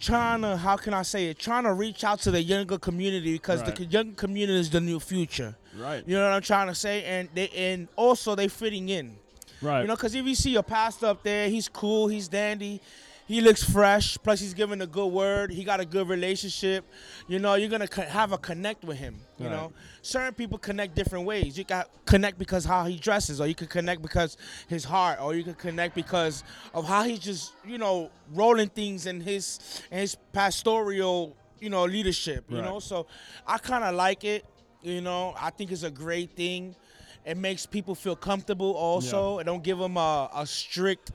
trying 0.00 0.42
to 0.42 0.56
how 0.56 0.76
can 0.76 0.94
I 0.94 1.02
say 1.02 1.28
it? 1.28 1.38
Trying 1.38 1.64
to 1.64 1.72
reach 1.72 2.04
out 2.04 2.20
to 2.20 2.30
the 2.30 2.42
younger 2.42 2.78
community 2.78 3.32
because 3.32 3.62
Right. 3.62 3.74
the 3.76 3.84
young 3.84 4.12
community 4.14 4.58
is 4.58 4.70
the 4.70 4.80
new 4.80 5.00
future. 5.00 5.54
Right. 5.76 6.02
You 6.06 6.16
know 6.16 6.24
what 6.24 6.32
I'm 6.34 6.42
trying 6.42 6.68
to 6.68 6.74
say? 6.74 7.04
And 7.04 7.28
they 7.34 7.48
and 7.50 7.88
also 7.96 8.34
they 8.34 8.48
fitting 8.48 8.88
in. 8.88 9.16
Right. 9.62 9.82
You 9.82 9.88
know, 9.88 9.94
because 9.96 10.14
if 10.14 10.24
you 10.26 10.34
see 10.34 10.56
a 10.56 10.62
pastor 10.62 11.06
up 11.06 11.22
there, 11.22 11.48
he's 11.48 11.68
cool, 11.68 12.08
he's 12.08 12.28
dandy, 12.28 12.80
he 13.26 13.40
looks 13.40 13.62
fresh. 13.62 14.18
Plus, 14.22 14.40
he's 14.40 14.54
giving 14.54 14.80
a 14.82 14.86
good 14.86 15.06
word. 15.06 15.50
He 15.50 15.64
got 15.64 15.80
a 15.80 15.84
good 15.84 16.08
relationship. 16.08 16.84
You 17.26 17.38
know, 17.38 17.54
you're 17.54 17.70
gonna 17.70 17.88
co- 17.88 18.02
have 18.02 18.32
a 18.32 18.38
connect 18.38 18.84
with 18.84 18.98
him. 18.98 19.16
You 19.38 19.46
Right. 19.46 19.52
know, 19.52 19.72
certain 20.02 20.34
people 20.34 20.58
connect 20.58 20.94
different 20.94 21.24
ways. 21.24 21.56
You 21.56 21.64
got 21.64 21.88
connect 22.04 22.38
because 22.38 22.64
how 22.64 22.84
he 22.84 22.96
dresses, 22.98 23.40
or 23.40 23.46
you 23.46 23.54
could 23.54 23.70
connect 23.70 24.02
because 24.02 24.36
his 24.68 24.84
heart, 24.84 25.20
or 25.20 25.34
you 25.34 25.42
could 25.42 25.58
connect 25.58 25.94
because 25.94 26.44
of 26.74 26.86
how 26.86 27.04
he's 27.04 27.18
just 27.20 27.52
you 27.66 27.78
know 27.78 28.10
rolling 28.32 28.68
things 28.68 29.06
in 29.06 29.20
his 29.20 29.58
in 29.90 29.98
his 29.98 30.16
pastoral 30.32 31.36
you 31.60 31.70
know 31.70 31.84
leadership. 31.84 32.44
You 32.50 32.56
Right. 32.58 32.64
know, 32.64 32.78
so 32.78 33.06
I 33.46 33.58
kind 33.58 33.84
of 33.84 33.94
like 33.94 34.24
it. 34.24 34.44
You 34.82 35.00
know, 35.00 35.34
I 35.40 35.48
think 35.50 35.72
it's 35.72 35.82
a 35.82 35.90
great 35.90 36.36
thing. 36.36 36.76
It 37.24 37.38
makes 37.38 37.64
people 37.64 37.94
feel 37.94 38.16
comfortable. 38.16 38.72
Also, 38.74 39.38
it 39.38 39.44
don't 39.44 39.62
give 39.64 39.78
them 39.78 39.96
a, 39.96 40.28
a 40.36 40.46
strict 40.46 41.10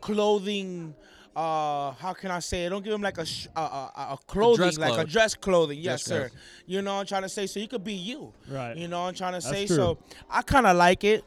clothing. 0.00 0.94
Uh, 1.38 1.92
how 1.92 2.12
can 2.14 2.32
I 2.32 2.40
say 2.40 2.66
it? 2.66 2.70
Don't 2.70 2.82
give 2.82 2.92
him 2.92 3.00
like 3.02 3.16
a 3.18 3.24
sh- 3.24 3.46
a, 3.54 3.60
a, 3.60 3.92
a 4.14 4.18
clothing, 4.26 4.56
dress 4.56 4.76
like 4.78 4.98
a 4.98 5.04
dress 5.08 5.34
clothing. 5.36 5.78
Yes, 5.78 6.02
Dress 6.04 6.04
sir. 6.04 6.28
code. 6.30 6.38
You 6.66 6.82
know, 6.82 6.94
what 6.94 7.00
I'm 7.02 7.06
trying 7.06 7.22
to 7.22 7.28
say 7.28 7.46
so 7.46 7.60
you 7.60 7.68
could 7.68 7.84
be 7.84 7.92
you. 7.94 8.32
Right. 8.48 8.76
You 8.76 8.88
know, 8.88 9.02
what 9.02 9.08
I'm 9.10 9.14
trying 9.14 9.40
to 9.40 9.46
That's 9.46 9.48
say 9.48 9.66
true. 9.68 9.76
so. 9.76 9.98
I 10.28 10.42
kind 10.42 10.66
of 10.66 10.76
like 10.76 11.04
it. 11.04 11.22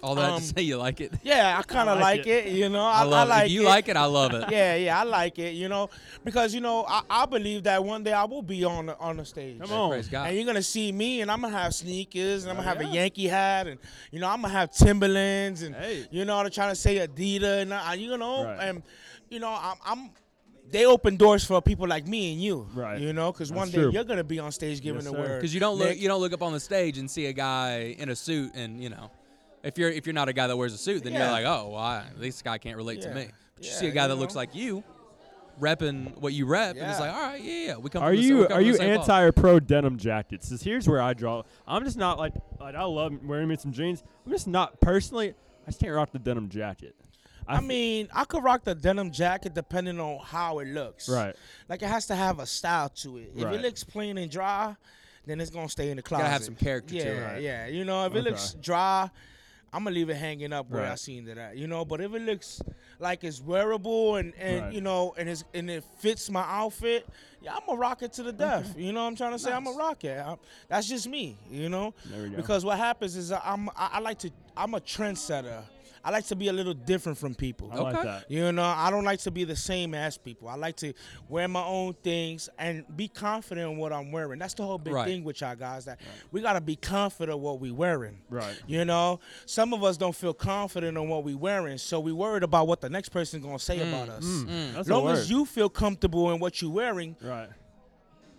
All 0.00 0.14
that 0.14 0.30
Um, 0.30 0.40
to 0.40 0.46
say 0.46 0.62
you 0.62 0.76
like 0.76 1.00
it. 1.00 1.12
Yeah, 1.24 1.56
I 1.58 1.62
kind 1.62 1.88
of 1.88 1.98
like 1.98 2.18
like, 2.18 2.26
it. 2.28 2.46
it. 2.46 2.52
You 2.52 2.68
know, 2.68 2.84
I 2.84 3.00
I, 3.00 3.02
love 3.02 3.28
I 3.28 3.30
like 3.30 3.42
it. 3.42 3.46
If 3.46 3.52
you 3.52 3.62
it. 3.62 3.64
like 3.66 3.88
it, 3.88 3.96
I 3.96 4.04
love 4.04 4.32
it. 4.32 4.44
Yeah, 4.50 4.76
yeah, 4.76 5.00
I 5.00 5.02
like 5.02 5.38
it. 5.40 5.54
You 5.54 5.68
know, 5.68 5.90
because 6.24 6.54
you 6.54 6.60
know, 6.60 6.84
I, 6.88 7.02
I 7.10 7.26
believe 7.26 7.64
that 7.64 7.82
one 7.82 8.04
day 8.04 8.12
I 8.12 8.24
will 8.24 8.42
be 8.42 8.62
on 8.64 8.86
the, 8.86 8.98
on 8.98 9.16
the 9.16 9.24
stage. 9.24 9.58
Come 9.60 9.72
on. 9.72 9.90
praise 9.90 10.06
God. 10.08 10.28
And 10.28 10.36
you're 10.36 10.46
gonna 10.46 10.62
see 10.62 10.92
me, 10.92 11.20
and 11.20 11.30
I'm 11.30 11.40
gonna 11.40 11.56
have 11.58 11.74
sneakers, 11.74 12.44
and 12.44 12.50
I'm 12.52 12.56
gonna 12.58 12.70
Oh, 12.70 12.74
have 12.74 12.82
yeah. 12.82 12.88
a 12.90 12.94
Yankee 12.94 13.26
hat, 13.26 13.66
and 13.66 13.80
you 14.12 14.20
know 14.20 14.28
I'm 14.28 14.40
gonna 14.42 14.52
have 14.54 14.70
Timberlands, 14.72 15.62
and 15.62 15.74
Hey. 15.74 16.06
you 16.10 16.24
know 16.24 16.36
I'm 16.38 16.50
trying 16.50 16.70
to 16.70 16.76
say 16.76 16.96
Adidas, 17.04 17.62
and 17.62 17.72
uh, 17.72 17.92
you 17.96 18.16
know, 18.16 18.44
Right. 18.44 18.68
and 18.68 18.82
you 19.30 19.40
know 19.40 19.50
I'm, 19.60 19.76
I'm. 19.84 20.10
They 20.70 20.84
open 20.84 21.16
doors 21.16 21.46
for 21.46 21.62
people 21.62 21.88
like 21.88 22.06
me 22.06 22.32
and 22.34 22.42
you, 22.42 22.68
Right. 22.74 23.00
You 23.00 23.14
know, 23.14 23.32
because 23.32 23.50
one 23.50 23.68
day 23.70 23.78
true. 23.78 23.90
you're 23.90 24.04
gonna 24.04 24.22
be 24.22 24.38
on 24.38 24.52
stage 24.52 24.82
giving 24.82 25.00
Yes, 25.00 25.10
the 25.10 25.18
word. 25.18 25.38
Because 25.40 25.54
you 25.54 25.60
don't 25.60 25.78
look 25.78 25.88
Nick. 25.88 25.98
you 26.00 26.08
don't 26.08 26.20
look 26.20 26.34
up 26.34 26.42
on 26.42 26.52
the 26.52 26.60
stage 26.60 26.98
and 26.98 27.10
see 27.10 27.24
a 27.26 27.32
guy 27.32 27.96
in 27.98 28.10
a 28.10 28.14
suit 28.14 28.50
and 28.54 28.78
you 28.82 28.90
know, 28.90 29.10
if 29.62 29.78
you're 29.78 29.90
if 29.90 30.06
you're 30.06 30.14
not 30.14 30.28
a 30.28 30.32
guy 30.32 30.46
that 30.46 30.56
wears 30.56 30.72
a 30.74 30.78
suit, 30.78 31.04
then 31.04 31.12
you're 31.12 31.26
like, 31.26 31.44
oh, 31.44 31.70
well, 31.70 31.80
I, 31.80 32.04
this 32.16 32.42
guy 32.42 32.58
can't 32.58 32.76
relate 32.76 33.02
to 33.02 33.14
me. 33.14 33.28
But 33.56 33.64
you 33.64 33.70
see 33.70 33.86
a 33.88 33.90
guy 33.90 34.04
you 34.04 34.08
that 34.08 34.14
looks 34.16 34.36
like 34.36 34.54
you, 34.54 34.84
repping 35.60 36.16
what 36.18 36.32
you 36.32 36.46
rep, 36.46 36.76
and 36.76 36.90
it's 36.90 37.00
like, 37.00 37.12
all 37.12 37.20
right, 37.20 37.42
yeah, 37.42 37.66
yeah, 37.66 37.76
we 37.76 37.90
come. 37.90 38.02
Are 38.02 38.08
from 38.10 38.16
the, 38.16 38.22
you 38.22 38.36
we 38.38 38.42
come 38.44 38.52
are 38.52 38.56
from 38.56 38.64
you 38.66 38.74
same 38.74 38.94
cloth." 38.94 39.10
anti 39.10 39.22
or 39.22 39.32
pro 39.32 39.60
denim 39.60 39.98
jackets? 39.98 40.48
Because 40.48 40.62
here's 40.62 40.88
where 40.88 41.02
I 41.02 41.14
draw. 41.14 41.42
I'm 41.66 41.84
just 41.84 41.98
not 41.98 42.18
like 42.18 42.34
like 42.60 42.74
I 42.74 42.84
love 42.84 43.12
wearing 43.24 43.48
me 43.48 43.56
some 43.56 43.72
jeans. 43.72 44.02
I'm 44.24 44.32
just 44.32 44.46
not 44.46 44.80
personally. 44.80 45.34
I 45.66 45.70
just 45.70 45.80
can't 45.80 45.92
rock 45.92 46.12
the 46.12 46.18
denim 46.18 46.48
jacket. 46.48 46.94
I 47.48 47.62
mean, 47.62 48.08
I 48.12 48.24
could 48.24 48.44
rock 48.44 48.64
the 48.64 48.74
denim 48.74 49.10
jacket 49.10 49.54
depending 49.54 49.98
on 49.98 50.20
how 50.22 50.58
it 50.58 50.68
looks. 50.68 51.08
right. 51.08 51.34
Like 51.68 51.82
it 51.82 51.88
has 51.88 52.06
to 52.08 52.14
have 52.14 52.40
a 52.40 52.46
style 52.46 52.90
to 52.90 53.16
it. 53.16 53.32
If 53.34 53.44
Right. 53.44 53.54
it 53.54 53.62
looks 53.62 53.82
plain 53.84 54.18
and 54.18 54.30
dry, 54.30 54.76
then 55.26 55.40
it's 55.40 55.50
gonna 55.50 55.68
stay 55.68 55.90
in 55.90 55.96
the 55.96 56.02
closet. 56.02 56.24
Gotta 56.24 56.32
have 56.32 56.44
some 56.44 56.56
character 56.56 56.94
to 56.94 56.96
yeah, 56.96 57.04
it. 57.04 57.32
Right. 57.32 57.42
Yeah, 57.42 57.66
You 57.66 57.84
know, 57.86 58.04
if 58.04 58.14
it 58.14 58.22
looks 58.22 58.52
dry, 58.60 59.10
I'm 59.72 59.84
gonna 59.84 59.94
leave 59.94 60.08
it 60.08 60.16
hanging 60.16 60.52
up 60.52 60.70
where 60.70 60.84
I 60.90 60.94
seen 60.94 61.28
it 61.28 61.36
at. 61.38 61.56
You 61.56 61.66
know, 61.66 61.84
but 61.84 62.00
if 62.00 62.14
it 62.14 62.22
looks 62.22 62.62
like 62.98 63.22
it's 63.24 63.40
wearable 63.40 64.16
and, 64.16 64.32
and 64.38 64.62
Right. 64.64 64.72
you 64.72 64.80
know 64.80 65.14
and 65.18 65.28
it's 65.28 65.44
and 65.52 65.68
it 65.70 65.84
fits 65.98 66.30
my 66.30 66.42
outfit, 66.42 67.06
yeah, 67.42 67.54
I'm 67.54 67.60
gonna 67.66 67.78
rock 67.78 68.02
it 68.02 68.12
to 68.14 68.22
the 68.22 68.32
death. 68.32 68.74
You 68.78 68.92
know 68.92 69.02
what 69.02 69.08
I'm 69.08 69.16
trying 69.16 69.32
to 69.32 69.38
say? 69.38 69.52
I'm 69.52 69.64
Nice. 69.64 69.74
gonna 69.74 69.84
rock 69.88 70.04
it. 70.04 70.18
I'm, 70.26 70.38
that's 70.68 70.88
just 70.88 71.06
me. 71.08 71.36
You 71.50 71.68
know, 71.68 71.92
There 72.06 72.22
we 72.22 72.30
go. 72.30 72.36
because 72.36 72.64
what 72.64 72.78
happens 72.78 73.14
is 73.16 73.30
I'm 73.30 73.68
I, 73.70 73.90
I 73.94 73.98
like 74.00 74.18
to 74.20 74.30
I'm 74.56 74.74
a 74.74 74.80
trendsetter. 74.80 75.62
I 76.04 76.10
like 76.10 76.26
to 76.26 76.36
be 76.36 76.48
a 76.48 76.52
little 76.52 76.74
different 76.74 77.18
from 77.18 77.34
people. 77.34 77.70
I 77.72 77.76
like 77.80 77.94
Okay. 77.96 78.04
that. 78.04 78.30
You 78.30 78.50
know, 78.52 78.62
I 78.64 78.90
don't 78.90 79.04
like 79.04 79.20
to 79.20 79.30
be 79.30 79.44
the 79.44 79.56
same 79.56 79.94
as 79.94 80.16
people. 80.18 80.48
I 80.48 80.54
like 80.56 80.76
to 80.76 80.92
wear 81.28 81.48
my 81.48 81.62
own 81.64 81.94
things 82.02 82.48
and 82.58 82.84
be 82.96 83.08
confident 83.08 83.70
in 83.72 83.76
what 83.78 83.92
I'm 83.92 84.12
wearing. 84.12 84.38
That's 84.38 84.54
the 84.54 84.62
whole 84.64 84.78
big 84.78 84.94
Right. 84.94 85.06
thing 85.06 85.24
with 85.24 85.40
y'all 85.40 85.56
guys 85.56 85.84
that 85.86 85.98
we 86.32 86.40
gotta 86.40 86.60
be 86.60 86.76
confident 86.76 87.38
what 87.38 87.60
we 87.60 87.70
wearing. 87.70 88.18
Right. 88.30 88.60
You 88.66 88.84
know, 88.84 89.20
some 89.46 89.72
of 89.72 89.82
us 89.84 89.96
don't 89.96 90.14
feel 90.14 90.34
confident 90.34 90.96
in 90.96 91.08
what 91.08 91.24
we 91.24 91.34
wearing, 91.34 91.78
so 91.78 92.00
we 92.00 92.12
worried 92.12 92.42
about 92.42 92.66
what 92.66 92.80
the 92.80 92.88
next 92.88 93.08
person's 93.10 93.44
gonna 93.44 93.58
say 93.58 93.80
about 93.80 94.08
us. 94.08 94.24
Mm, 94.24 94.46
Mm. 94.46 94.66
That's 94.74 94.78
As 94.80 94.88
a 94.88 94.94
long 94.94 95.04
word. 95.04 95.18
as 95.18 95.30
you 95.30 95.44
feel 95.44 95.68
comfortable 95.68 96.30
in 96.32 96.38
what 96.40 96.62
you're 96.62 96.70
wearing, 96.70 97.16
Right. 97.20 97.48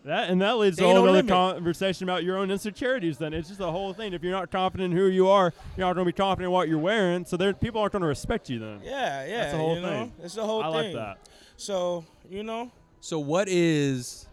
That 0.05 0.29
and 0.29 0.41
that 0.41 0.57
leads 0.57 0.77
to 0.77 0.83
They 0.83 0.89
a 0.89 0.93
whole 0.95 1.09
other 1.09 1.23
conversation 1.23 2.05
about 2.05 2.23
your 2.23 2.37
own 2.37 2.49
insecurities. 2.51 3.17
Then 3.17 3.33
it's 3.33 3.49
just 3.49 3.59
the 3.59 3.71
whole 3.71 3.93
thing. 3.93 4.13
If 4.13 4.23
you're 4.23 4.31
not 4.31 4.49
confident 4.49 4.91
in 4.93 4.97
who 4.97 5.07
you 5.07 5.27
are, 5.27 5.53
you're 5.75 5.85
not 5.85 5.93
going 5.93 6.05
to 6.05 6.11
be 6.11 6.15
confident 6.15 6.45
in 6.47 6.51
what 6.51 6.69
you're 6.69 6.79
wearing. 6.79 7.25
So 7.25 7.35
there, 7.37 7.53
people 7.53 7.81
aren't 7.81 7.91
going 7.91 8.01
to 8.01 8.07
respect 8.07 8.49
you 8.49 8.59
then. 8.59 8.79
yeah, 8.83 9.25
yeah, 9.25 9.51
the 9.51 9.57
whole 9.57 9.75
you 9.75 9.81
know, 9.81 9.89
thing. 9.89 10.13
it's 10.23 10.35
the 10.35 10.45
whole 10.45 10.61
I 10.63 10.65
thing. 10.67 10.73
I 10.73 10.81
like 10.83 10.93
that. 10.93 11.29
So 11.57 12.05
you 12.29 12.43
know, 12.43 12.71
So 13.01 13.19
what 13.19 13.49
is 13.49 14.25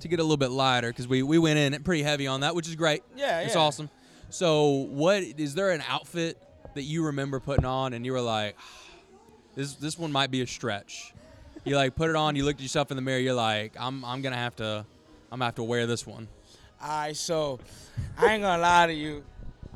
to 0.00 0.08
get 0.08 0.18
a 0.18 0.22
little 0.22 0.36
bit 0.36 0.50
lighter 0.50 0.88
because 0.90 1.08
we 1.08 1.22
we 1.22 1.38
went 1.38 1.58
in 1.58 1.82
pretty 1.82 2.02
heavy 2.02 2.26
on 2.26 2.40
that, 2.40 2.54
which 2.54 2.68
is 2.68 2.76
great. 2.76 3.02
yeah, 3.16 3.40
It's 3.40 3.54
yeah. 3.54 3.60
awesome. 3.60 3.88
So, 4.32 4.86
what 4.90 5.22
is 5.24 5.54
there 5.54 5.70
an 5.72 5.82
outfit 5.88 6.40
that 6.74 6.82
you 6.82 7.06
remember 7.06 7.40
putting 7.40 7.64
on 7.64 7.94
and 7.94 8.06
you 8.06 8.12
were 8.12 8.20
like, 8.20 8.54
ah, 8.58 8.62
this 9.56 9.74
this 9.74 9.98
one 9.98 10.12
might 10.12 10.30
be 10.30 10.40
a 10.42 10.46
stretch. 10.46 11.12
You 11.64 11.76
like 11.76 11.94
put 11.94 12.10
it 12.10 12.16
on, 12.16 12.36
you 12.36 12.44
looked 12.44 12.60
at 12.60 12.62
yourself 12.62 12.90
in 12.90 12.96
the 12.96 13.02
mirror, 13.02 13.18
you're 13.18 13.34
like, 13.34 13.74
I'm 13.78 14.04
I'm 14.04 14.22
gonna 14.22 14.36
have 14.36 14.56
to 14.56 14.84
I'm 15.30 15.38
gonna 15.38 15.44
have 15.46 15.54
to 15.56 15.62
wear 15.62 15.86
this 15.86 16.06
one. 16.06 16.28
All 16.82 16.88
right, 16.88 17.16
so 17.16 17.58
I 18.16 18.32
ain't 18.32 18.42
gonna 18.42 18.60
lie 18.62 18.86
to 18.86 18.92
you. 18.94 19.22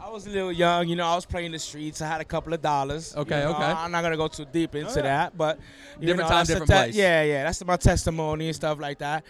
I 0.03 0.11
was 0.11 0.27
a 0.27 0.31
little 0.31 0.53
young, 0.53 0.89
you 0.89 0.97
know. 0.97 1.07
I 1.07 1.15
was 1.15 1.25
playing 1.25 1.53
the 1.53 1.59
streets. 1.59 2.03
I 2.03 2.09
had 2.09 2.21
a 2.21 2.25
couple 2.25 2.53
of 2.53 2.61
dollars. 2.61 3.13
you 3.15 3.23
Okay, 3.23 3.41
know, 3.41 3.51
okay. 3.53 3.63
I'm 3.63 3.91
not 3.91 4.03
gonna 4.03 4.17
go 4.17 4.29
too 4.29 4.45
deep 4.51 4.75
into 4.75 4.91
oh, 4.91 4.97
yeah. 4.97 5.03
that, 5.03 5.37
but 5.37 5.59
you 6.01 6.07
Different 6.09 6.29
know, 6.29 6.35
time, 6.35 6.47
different 6.47 6.71
place. 6.71 6.95
Yeah, 6.97 7.23
yeah. 7.23 7.45
That's 7.45 7.65
my 7.65 7.77
testimony 7.77 8.47
and 8.47 8.57
stuff 8.57 8.81
like 8.81 8.99
that. 8.99 9.25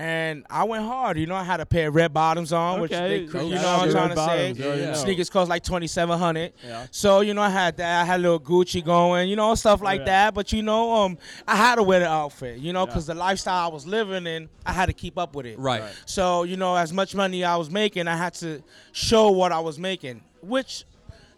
And 0.00 0.46
I 0.48 0.62
went 0.62 0.84
hard. 0.84 1.18
You 1.18 1.26
know, 1.26 1.34
I 1.34 1.42
had 1.42 1.58
a 1.58 1.66
pair 1.66 1.88
of 1.88 1.94
red 1.96 2.14
bottoms 2.14 2.52
on, 2.52 2.80
which 2.80 2.92
they, 2.92 3.26
cr- 3.26 3.38
oh, 3.38 3.48
you 3.48 3.56
shout 3.56 3.62
know 3.62 3.72
what 3.78 3.82
I'm 3.82 3.90
trying 3.90 4.02
red 4.02 4.08
to 4.10 4.14
bottoms, 4.14 4.56
say. 4.58 4.62
you 4.62 4.68
already 4.68 4.82
Yeah. 4.82 4.92
Sneakers 4.92 5.28
cost 5.28 5.50
like 5.50 5.64
2,700. 5.64 6.52
Yeah. 6.64 6.86
So 6.92 7.20
you 7.22 7.34
know, 7.34 7.42
I 7.42 7.48
had 7.50 7.76
that. 7.78 8.02
I 8.02 8.04
had 8.04 8.20
a 8.20 8.22
little 8.22 8.38
Gucci 8.38 8.84
going, 8.84 9.28
you 9.28 9.34
know, 9.34 9.56
stuff 9.56 9.82
like 9.82 10.00
yeah. 10.00 10.04
that. 10.06 10.34
But 10.34 10.52
you 10.52 10.62
know, 10.62 10.92
um, 10.94 11.18
I 11.48 11.56
had 11.56 11.74
to 11.76 11.82
wear 11.82 11.98
the 11.98 12.06
outfit, 12.08 12.58
you 12.60 12.72
know, 12.72 12.82
Yeah. 12.82 12.86
because 12.86 13.06
the 13.06 13.14
lifestyle 13.14 13.68
I 13.70 13.72
was 13.74 13.88
living 13.88 14.24
in, 14.28 14.48
I 14.64 14.72
had 14.72 14.86
to 14.86 14.92
keep 14.92 15.18
up 15.18 15.34
with 15.34 15.46
it. 15.46 15.58
Right. 15.58 15.80
Right. 15.82 15.92
So, 16.06 16.44
you 16.44 16.56
know, 16.56 16.76
as 16.76 16.92
much 16.92 17.16
money 17.16 17.42
I 17.44 17.56
was 17.56 17.68
making, 17.68 18.06
I 18.06 18.16
had 18.16 18.34
to 18.34 18.62
show 18.92 19.30
what 19.32 19.50
I 19.50 19.58
was 19.58 19.80
making, 19.80 20.22
which 20.42 20.84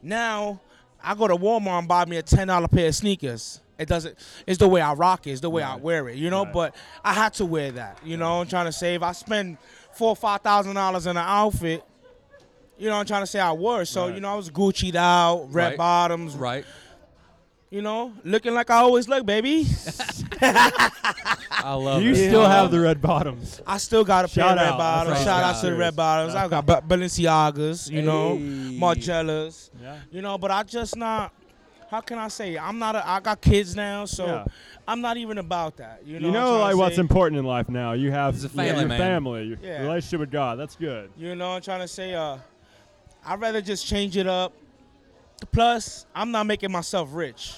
now 0.03 0.61
I 1.03 1.15
go 1.15 1.27
to 1.29 1.35
Walmart 1.37 1.79
and 1.79 1.89
buy 1.89 2.05
me 2.05 2.19
a 2.19 2.23
$10 2.23 2.71
pair 2.71 2.89
of 2.89 2.95
sneakers. 2.95 3.61
It 3.81 3.89
doesn't, 3.89 4.17
it's 4.47 4.59
the 4.59 4.69
way 4.69 4.81
I 4.83 4.93
rock 4.93 5.27
it, 5.27 5.31
it's 5.33 5.41
the 5.41 5.49
way 5.51 5.63
I 5.63 5.75
wear 5.77 6.09
it, 6.11 6.17
you 6.17 6.29
know, 6.31 6.45
Right. 6.45 6.53
but 6.53 6.77
I 7.05 7.15
had 7.15 7.33
to 7.35 7.47
wear 7.47 7.73
that, 7.73 7.99
you 8.05 8.17
know, 8.19 8.41
I'm 8.43 8.47
trying 8.47 8.67
to 8.67 8.73
save. 8.73 9.03
I 9.03 9.13
spend 9.13 9.57
four 9.95 10.11
or 10.11 10.17
five 10.17 10.43
thousand 10.43 10.75
dollars 10.75 11.07
in 11.07 11.17
an 11.17 11.25
outfit, 11.27 11.83
you 12.79 12.89
know, 12.91 12.97
I'm 12.97 13.07
trying 13.07 13.23
to 13.23 13.27
say 13.27 13.41
I 13.41 13.53
wore. 13.53 13.85
So, 13.87 14.07
Right. 14.07 14.15
you 14.15 14.21
know, 14.21 14.33
I 14.33 14.35
was 14.37 14.51
Gucci'd 14.51 14.97
out, 14.97 15.47
red 15.51 15.69
Right. 15.69 15.77
bottoms, 15.79 16.35
Right. 16.37 16.65
you 17.71 17.81
know, 17.83 18.13
looking 18.25 18.53
like 18.55 18.69
I 18.71 18.77
always 18.77 19.09
look, 19.09 19.25
baby. 19.25 19.67
I 20.43 21.75
love 21.75 22.03
you 22.03 22.13
it. 22.13 22.17
still 22.17 22.43
Yeah. 22.43 22.49
have 22.63 22.71
the 22.71 22.81
red 22.81 23.01
bottoms? 23.01 23.61
I 23.67 23.79
still 23.79 24.05
got 24.05 24.25
a 24.25 24.29
pair 24.29 24.45
Shout 24.45 24.53
of 24.59 24.63
red 24.63 24.73
out. 24.73 24.79
bottoms. 24.79 25.15
Praise 25.17 25.25
Shout 25.27 25.43
God. 25.43 25.55
out 25.57 25.61
to 25.61 25.67
the 25.71 25.77
red 25.77 25.97
bottoms. 25.97 26.35
I 26.35 26.49
got 26.49 26.67
Balenciagas, 26.67 27.91
you 27.91 28.03
know, 28.03 28.37
Hey. 28.37 28.79
Margielas, 28.79 29.71
Yeah. 29.83 29.97
you 30.11 30.23
know, 30.23 30.39
but 30.39 30.51
I 30.51 30.63
just 30.63 30.97
not. 30.97 31.33
How 31.91 32.01
can 32.01 32.19
I 32.19 32.29
say? 32.29 32.57
I'm 32.57 32.79
not. 32.79 32.95
A, 32.95 33.07
I 33.09 33.19
got 33.21 33.41
kids 33.41 33.75
now, 33.75 34.05
so 34.05 34.25
Yeah. 34.27 34.45
I'm 34.87 35.01
not 35.01 35.17
even 35.17 35.39
about 35.39 35.77
that. 35.79 36.03
You 36.07 36.21
know, 36.21 36.27
You 36.29 36.33
what 36.33 36.39
I'm 36.39 36.45
know, 36.45 36.51
trying 36.51 36.61
like 36.61 36.77
what's 36.77 36.95
say? 36.97 37.01
important 37.01 37.39
in 37.41 37.45
life 37.45 37.69
now. 37.69 37.93
You 37.93 38.13
have 38.13 38.35
It's 38.37 38.45
a 38.45 38.49
family, 38.49 38.81
your 38.81 38.89
man. 38.89 38.99
family, 38.99 39.43
your 39.45 39.59
Yeah. 39.61 39.83
relationship 39.83 40.21
with 40.21 40.31
God. 40.31 40.59
That's 40.59 40.77
good. 40.77 41.11
You 41.17 41.35
know, 41.35 41.51
I'm 41.53 41.61
trying 41.63 41.81
to 41.81 41.89
say. 41.89 42.15
Uh, 42.15 42.39
I'd 43.27 43.41
rather 43.41 43.61
just 43.61 43.87
change 43.87 44.17
it 44.17 44.27
up. 44.29 44.53
Plus, 45.53 46.07
I'm 46.15 46.31
not 46.31 46.47
making 46.47 46.71
myself 46.71 47.09
rich. 47.13 47.55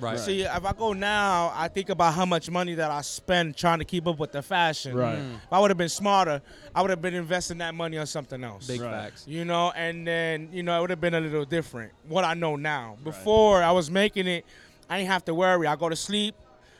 Right. 0.00 0.18
See, 0.18 0.42
if 0.42 0.64
I 0.64 0.72
go 0.72 0.92
now, 0.92 1.52
I 1.54 1.68
think 1.68 1.88
about 1.88 2.12
how 2.14 2.26
much 2.26 2.50
money 2.50 2.74
that 2.74 2.90
I 2.90 3.00
spend 3.00 3.56
trying 3.56 3.78
to 3.78 3.84
keep 3.84 4.06
up 4.06 4.18
with 4.18 4.32
the 4.32 4.42
fashion. 4.42 4.94
Right. 4.94 5.18
Mm. 5.18 5.34
If 5.36 5.52
I 5.52 5.58
would 5.58 5.70
have 5.70 5.78
been 5.78 5.88
smarter, 5.88 6.42
I 6.74 6.82
would 6.82 6.90
have 6.90 7.00
been 7.00 7.14
investing 7.14 7.58
that 7.58 7.74
money 7.74 7.96
on 7.98 8.06
something 8.06 8.42
else. 8.44 8.66
Big 8.66 8.80
Right. 8.80 8.90
facts. 8.90 9.24
you 9.26 9.44
know, 9.44 9.72
and 9.74 10.06
then 10.06 10.48
you 10.52 10.62
know 10.62 10.76
it 10.78 10.80
would 10.82 10.90
have 10.90 11.00
been 11.00 11.14
a 11.14 11.20
little 11.20 11.44
different. 11.44 11.92
What 12.08 12.24
I 12.24 12.34
know 12.34 12.56
now. 12.56 12.96
Before 13.04 13.62
I 13.62 13.70
was 13.72 13.90
making 13.90 14.26
it, 14.26 14.44
I 14.90 14.98
didn't 14.98 15.10
have 15.10 15.24
to 15.26 15.34
worry. 15.34 15.66
I 15.66 15.76
go 15.76 15.88
to 15.88 15.96
sleep, 15.96 16.34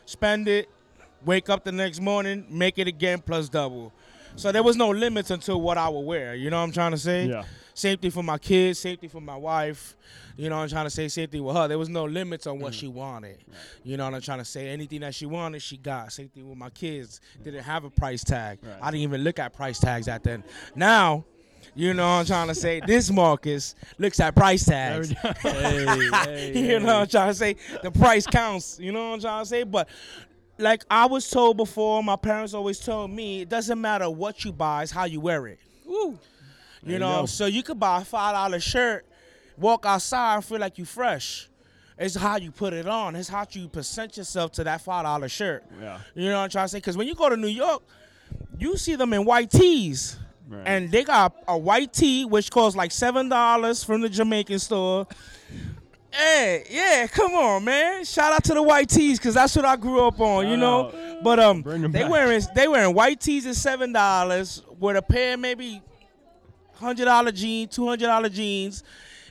spend 0.04 0.46
it, 0.48 0.68
wake 1.24 1.48
up 1.48 1.64
the 1.64 1.72
next 1.72 2.00
morning, 2.00 2.44
make 2.50 2.78
it 2.78 2.86
again 2.86 3.20
plus 3.20 3.48
double. 3.48 3.92
So 4.36 4.52
there 4.52 4.62
was 4.62 4.76
no 4.76 4.90
limits 4.90 5.30
until 5.30 5.60
what 5.60 5.78
I 5.78 5.88
would 5.88 6.00
wear. 6.00 6.34
You 6.34 6.50
know 6.50 6.58
what 6.58 6.64
I'm 6.64 6.72
trying 6.72 6.92
to 6.92 6.98
say? 6.98 7.26
Yeah. 7.26 7.44
Same 7.76 7.98
thing 7.98 8.10
for 8.10 8.22
my 8.22 8.38
kids. 8.38 8.78
safety 8.78 9.06
for 9.06 9.20
my 9.20 9.36
wife. 9.36 9.96
You 10.34 10.48
know, 10.48 10.56
what 10.56 10.62
I'm 10.62 10.68
trying 10.70 10.86
to 10.86 10.90
say 10.90 11.08
safety 11.08 11.36
thing 11.36 11.44
with 11.44 11.54
her. 11.56 11.68
There 11.68 11.78
was 11.78 11.90
no 11.90 12.06
limits 12.06 12.46
on 12.46 12.58
what 12.58 12.72
she 12.74 12.88
wanted. 12.88 13.44
You 13.84 13.98
know 13.98 14.06
what 14.06 14.14
I'm 14.14 14.22
trying 14.22 14.38
to 14.38 14.46
say. 14.46 14.68
Anything 14.68 15.00
that 15.02 15.14
she 15.14 15.26
wanted, 15.26 15.60
she 15.60 15.76
got. 15.76 16.10
Safety 16.10 16.42
with 16.42 16.56
my 16.56 16.70
kids. 16.70 17.20
Didn't 17.44 17.62
have 17.64 17.84
a 17.84 17.90
price 17.90 18.24
tag. 18.24 18.60
Right. 18.62 18.78
I 18.80 18.90
didn't 18.90 19.02
even 19.02 19.22
look 19.22 19.38
at 19.38 19.52
price 19.52 19.78
tags 19.78 20.08
at 20.08 20.24
then. 20.24 20.42
Now. 20.74 21.24
You 21.74 21.92
know 21.92 22.06
what 22.06 22.20
I'm 22.20 22.26
trying 22.26 22.48
to 22.48 22.54
say? 22.54 22.80
This 22.86 23.10
Marcus 23.10 23.74
looks 23.98 24.18
at 24.20 24.34
price 24.34 24.64
tags. 24.64 25.12
Hey, 25.40 25.84
hey, 25.84 26.52
you 26.72 26.80
know 26.80 26.86
what 26.86 27.02
I'm 27.02 27.06
trying 27.08 27.28
to 27.28 27.34
say? 27.34 27.56
The 27.82 27.90
price 27.90 28.26
counts. 28.26 28.78
You 28.80 28.92
know 28.92 29.08
what 29.10 29.14
I'm 29.16 29.20
trying 29.20 29.42
to 29.42 29.48
say? 29.48 29.62
But 29.64 29.88
like 30.56 30.84
I 30.90 31.04
was 31.04 31.28
told 31.28 31.58
before, 31.58 32.02
my 32.02 32.16
parents 32.16 32.54
always 32.54 32.78
told 32.78 33.10
me, 33.10 33.42
it 33.42 33.50
doesn't 33.50 33.78
matter 33.78 34.08
what 34.08 34.44
you 34.44 34.52
buy, 34.52 34.84
it's 34.84 34.92
how 34.92 35.04
you 35.04 35.20
wear 35.20 35.48
it. 35.48 35.58
There 35.84 36.18
You 36.86 36.94
you 36.94 36.98
know, 36.98 37.20
go. 37.20 37.26
so 37.26 37.46
you 37.46 37.62
could 37.62 37.78
buy 37.78 38.00
a 38.00 38.04
five 38.04 38.34
dollar 38.34 38.60
shirt, 38.60 39.04
walk 39.58 39.84
outside 39.84 40.36
and 40.36 40.44
feel 40.44 40.58
like 40.58 40.78
you 40.78 40.84
fresh. 40.84 41.48
It's 41.98 42.14
how 42.14 42.36
you 42.36 42.50
put 42.50 42.72
it 42.74 42.86
on. 42.86 43.16
It's 43.16 43.28
how 43.28 43.46
you 43.50 43.68
present 43.68 44.16
yourself 44.16 44.52
to 44.52 44.64
that 44.64 44.82
five 44.82 45.04
dollar 45.04 45.28
shirt. 45.28 45.64
Yeah. 45.80 45.98
You 46.14 46.28
know 46.28 46.36
what 46.36 46.44
I'm 46.44 46.50
trying 46.50 46.66
to 46.66 46.68
say? 46.68 46.78
Because 46.78 46.96
when 46.96 47.06
you 47.08 47.14
go 47.14 47.28
to 47.28 47.36
New 47.36 47.48
York, 47.48 47.82
you 48.58 48.76
see 48.76 48.96
them 48.96 49.12
in 49.12 49.24
white 49.24 49.50
tees. 49.50 50.18
Right. 50.48 50.62
And 50.64 50.92
they 50.92 51.02
got 51.02 51.34
a 51.48 51.58
white 51.58 51.92
tee 51.92 52.24
which 52.24 52.50
costs 52.50 52.76
like 52.76 52.92
seven 52.92 53.28
dollars 53.28 53.82
from 53.82 54.00
the 54.00 54.08
Jamaican 54.08 54.60
store. 54.60 55.06
Hey, 56.12 56.64
yeah, 56.70 57.06
come 57.08 57.34
on, 57.34 57.64
man! 57.64 58.04
Shout 58.04 58.32
out 58.32 58.44
to 58.44 58.54
the 58.54 58.62
white 58.62 58.88
tees 58.88 59.18
because 59.18 59.34
that's 59.34 59.54
what 59.54 59.66
I 59.66 59.76
grew 59.76 60.00
up 60.06 60.18
on, 60.18 60.48
you 60.48 60.56
know. 60.56 60.92
But 61.22 61.40
um, 61.40 61.62
they 61.62 61.88
back. 61.88 62.10
wearing 62.10 62.42
they 62.54 62.68
wearing 62.68 62.94
white 62.94 63.20
tees 63.20 63.44
at 63.46 63.56
seven 63.56 63.92
dollars 63.92 64.62
with 64.78 64.96
a 64.96 65.02
pair 65.02 65.36
maybe 65.36 65.82
hundred 66.78 67.06
dollar 67.06 67.32
jeans, 67.32 67.74
two 67.74 67.86
hundred 67.86 68.06
dollar 68.06 68.28
jeans, 68.28 68.82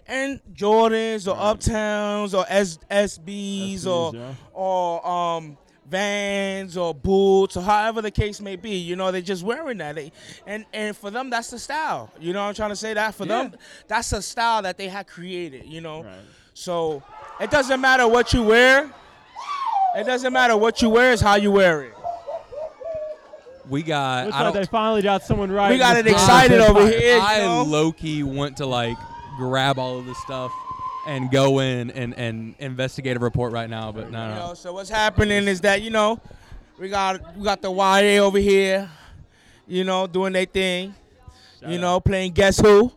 and 0.07 0.39
Jordans 0.53 1.27
or 1.27 1.35
Uptowns 1.35 2.33
or 2.37 2.45
S 2.47 2.79
SBs 2.89 3.85
or 3.87 4.13
yeah. 4.15 4.33
or 4.53 5.07
um 5.07 5.57
Vans 5.87 6.77
or 6.77 6.95
boots 6.95 7.55
or 7.55 7.61
however 7.61 8.01
the 8.01 8.09
case 8.09 8.41
may 8.41 8.55
be. 8.55 8.71
You 8.77 8.95
know, 8.95 9.11
they're 9.11 9.21
just 9.21 9.43
wearing 9.43 9.77
that. 9.77 9.95
They, 9.95 10.11
and 10.47 10.65
and 10.73 10.97
for 10.97 11.11
them, 11.11 11.29
that's 11.29 11.51
the 11.51 11.59
style. 11.59 12.11
You 12.19 12.33
know, 12.33 12.41
what 12.41 12.49
I'm 12.49 12.55
trying 12.55 12.71
to 12.71 12.75
say 12.75 12.93
that 12.95 13.13
for 13.13 13.25
them, 13.25 13.53
that's 13.87 14.11
a 14.11 14.21
style 14.21 14.63
that 14.63 14.77
they 14.77 14.87
had 14.87 15.05
created. 15.07 15.65
You 15.67 15.81
know, 15.81 16.01
Right. 16.03 16.13
so 16.55 17.03
it 17.39 17.51
doesn't 17.51 17.79
matter 17.79 18.07
what 18.07 18.33
you 18.33 18.41
wear. 18.43 18.91
It 19.95 20.05
doesn't 20.05 20.33
matter 20.33 20.57
what 20.57 20.81
you 20.81 20.89
wear; 20.89 21.13
is 21.13 21.21
how 21.21 21.35
you 21.35 21.51
wear 21.51 21.83
it. 21.83 21.93
We 23.69 23.81
got. 23.83 24.25
Looks 24.25 24.37
I 24.37 24.43
like 24.43 24.53
don't, 24.53 24.61
they 24.61 24.67
finally 24.67 25.01
got 25.01 25.23
someone 25.23 25.51
right. 25.51 25.71
We 25.71 25.77
got 25.77 25.97
it 25.97 26.07
excited 26.07 26.59
podcast. 26.61 26.69
over 26.69 26.87
here. 26.87 27.15
you 27.17 27.21
I 27.21 27.39
know? 27.39 27.63
low 27.63 27.91
key 27.91 28.23
want 28.23 28.57
to 28.57 28.65
like 28.65 28.97
grab 29.37 29.77
all 29.79 29.97
of 29.97 30.05
this 30.05 30.17
stuff 30.19 30.51
and 31.07 31.29
go 31.31 31.59
in 31.59 31.91
and, 31.91 32.13
and 32.15 32.55
investigate 32.59 33.15
a 33.17 33.19
report 33.19 33.51
right 33.53 33.69
now, 33.69 33.91
but 33.91 34.09
no, 34.11 34.23
You 34.27 34.33
no. 34.35 34.47
know, 34.47 34.53
so 34.53 34.73
what's 34.73 34.89
happening 34.89 35.47
is 35.47 35.61
that 35.61 35.81
you 35.81 35.89
know, 35.91 36.19
we 36.79 36.89
got 36.89 37.35
we 37.37 37.43
got 37.43 37.61
the 37.61 37.71
YA 37.71 38.23
over 38.23 38.37
here, 38.39 38.89
you 39.67 39.83
know, 39.83 40.07
doing 40.07 40.33
their 40.33 40.45
thing. 40.45 40.95
Shout 41.61 41.69
you 41.69 41.77
out. 41.77 41.81
know, 41.81 41.99
playing 41.99 42.31
Guess 42.33 42.59
Who. 42.59 42.91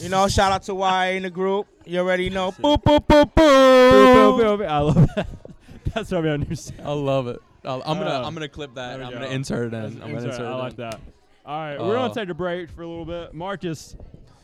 You 0.00 0.08
know, 0.08 0.26
shout 0.28 0.50
out 0.52 0.62
to 0.64 0.74
YA 0.74 1.16
in 1.16 1.22
the 1.24 1.30
group. 1.30 1.66
You 1.84 2.00
already 2.00 2.30
know. 2.30 2.52
Boop 2.52 2.82
boop 2.82 3.06
boop 3.06 3.32
Boop, 3.34 3.34
boop, 3.34 4.38
boop. 4.40 4.58
boop. 4.58 4.66
I 4.68 4.78
love 4.80 5.08
that. 5.14 5.28
That's 5.94 6.10
what 6.10 6.26
I'm 6.26 6.40
new 6.42 6.54
sound. 6.56 6.80
I 6.84 6.92
love 6.92 7.28
it. 7.28 7.40
I'll- 7.66 7.82
I'm 7.86 7.98
gonna 7.98 8.10
Uh, 8.10 8.26
I'm 8.26 8.34
gonna 8.34 8.48
clip 8.48 8.74
that. 8.74 8.90
there 8.90 8.98
we 8.98 9.04
I'm 9.04 9.10
go. 9.12 9.18
gonna 9.18 9.30
insert 9.30 9.72
it 9.72 9.76
in. 9.76 9.84
I'm 9.84 9.92
gonna 9.98 10.14
insert. 10.14 10.30
insert 10.30 10.40
it 10.46 10.48
I 10.48 10.52
in. 10.52 10.58
like 10.58 10.76
that. 10.76 11.00
All 11.44 11.58
right, 11.60 11.78
we're 11.80 11.96
Uh, 11.96 12.02
gonna 12.08 12.14
take 12.14 12.28
a 12.28 12.34
break 12.34 12.70
for 12.70 12.82
a 12.82 12.88
little 12.88 13.04
bit. 13.04 13.32
Marcus, 13.34 13.96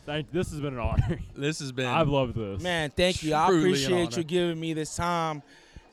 thank. 0.05 0.31
This 0.31 0.51
has 0.51 0.59
been 0.61 0.73
an 0.73 0.79
honor. 0.79 1.19
This 1.35 1.59
has 1.59 1.71
been. 1.71 1.85
I've 1.87 2.07
loved 2.09 2.35
this. 2.35 2.61
Man, 2.61 2.89
thank 2.91 3.23
you. 3.23 3.35
I 3.35 3.47
Truly 3.47 3.61
an 3.61 3.67
appreciate 3.67 4.07
honor. 4.07 4.17
you 4.17 4.23
giving 4.23 4.59
me 4.59 4.73
this 4.73 4.95
time 4.95 5.41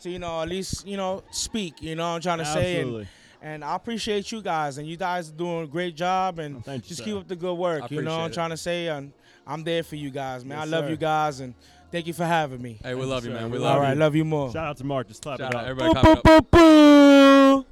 to, 0.03 0.11
you 0.11 0.19
know, 0.19 0.41
at 0.43 0.49
least, 0.49 0.87
you 0.87 0.97
know, 0.97 1.23
speak. 1.31 1.83
You 1.83 1.95
know 1.97 2.09
what 2.09 2.15
I'm 2.17 2.21
trying 2.21 2.39
to 2.39 2.45
say. 2.47 2.77
And, 2.77 2.81
Absolutely. 2.81 3.09
and 3.43 3.65
I 3.65 3.75
appreciate 3.77 4.31
you 4.33 4.41
guys. 4.43 4.79
And 4.79 4.87
you 4.89 4.97
guys 4.97 5.31
are 5.31 5.35
doing 5.35 5.65
a 5.65 5.67
great 5.67 5.97
job. 5.97 6.39
And 6.39 6.57
Oh, 6.59 6.61
thank 6.65 6.85
you, 6.85 6.89
just 6.91 6.99
sir. 7.01 7.05
keep 7.07 7.17
up 7.17 7.29
the 7.29 7.37
good 7.37 7.55
work. 7.55 7.83
I 7.83 7.87
You 7.91 8.03
know 8.03 8.11
what 8.13 8.15
I'm 8.15 8.21
appreciate 8.27 8.31
it. 8.31 8.35
trying 8.35 8.51
to 8.51 8.57
say. 8.57 8.89
And 8.89 9.13
I'm 9.47 9.65
there 9.65 9.83
for 9.83 9.97
you 9.97 10.11
guys, 10.11 10.45
man. 10.45 10.59
Yes, 10.59 10.67
I 10.67 10.71
love 10.71 10.85
sir. 10.85 10.91
you 10.91 10.97
guys. 10.97 11.41
And 11.41 11.55
thank 11.91 12.07
you 12.07 12.13
for 12.13 12.25
having 12.25 12.61
me. 12.63 12.79
hey, 12.83 12.95
we 12.95 13.05
love 13.05 13.25
you, 13.25 13.31
you, 13.31 13.37
man. 13.37 13.51
We 13.51 13.59
We 13.59 13.65
love 13.65 13.77
All 13.77 13.83
you. 13.83 13.89
right. 13.89 13.97
Love 13.97 14.15
you 14.15 14.25
more. 14.25 14.51
Shout 14.53 14.67
out 14.67 14.77
to 14.79 14.85
Marcus. 14.85 15.19
Clap 15.21 15.39
Shout 15.39 15.53
it 15.53 15.57
out, 15.57 15.65
up. 15.65 15.71
everybody. 15.71 15.95
Boop, 15.95 16.01
clap 16.03 16.19
it 16.19 16.25
boop, 16.25 16.37
up. 16.37 16.51
boop, 16.51 17.63
boop. 17.63 17.65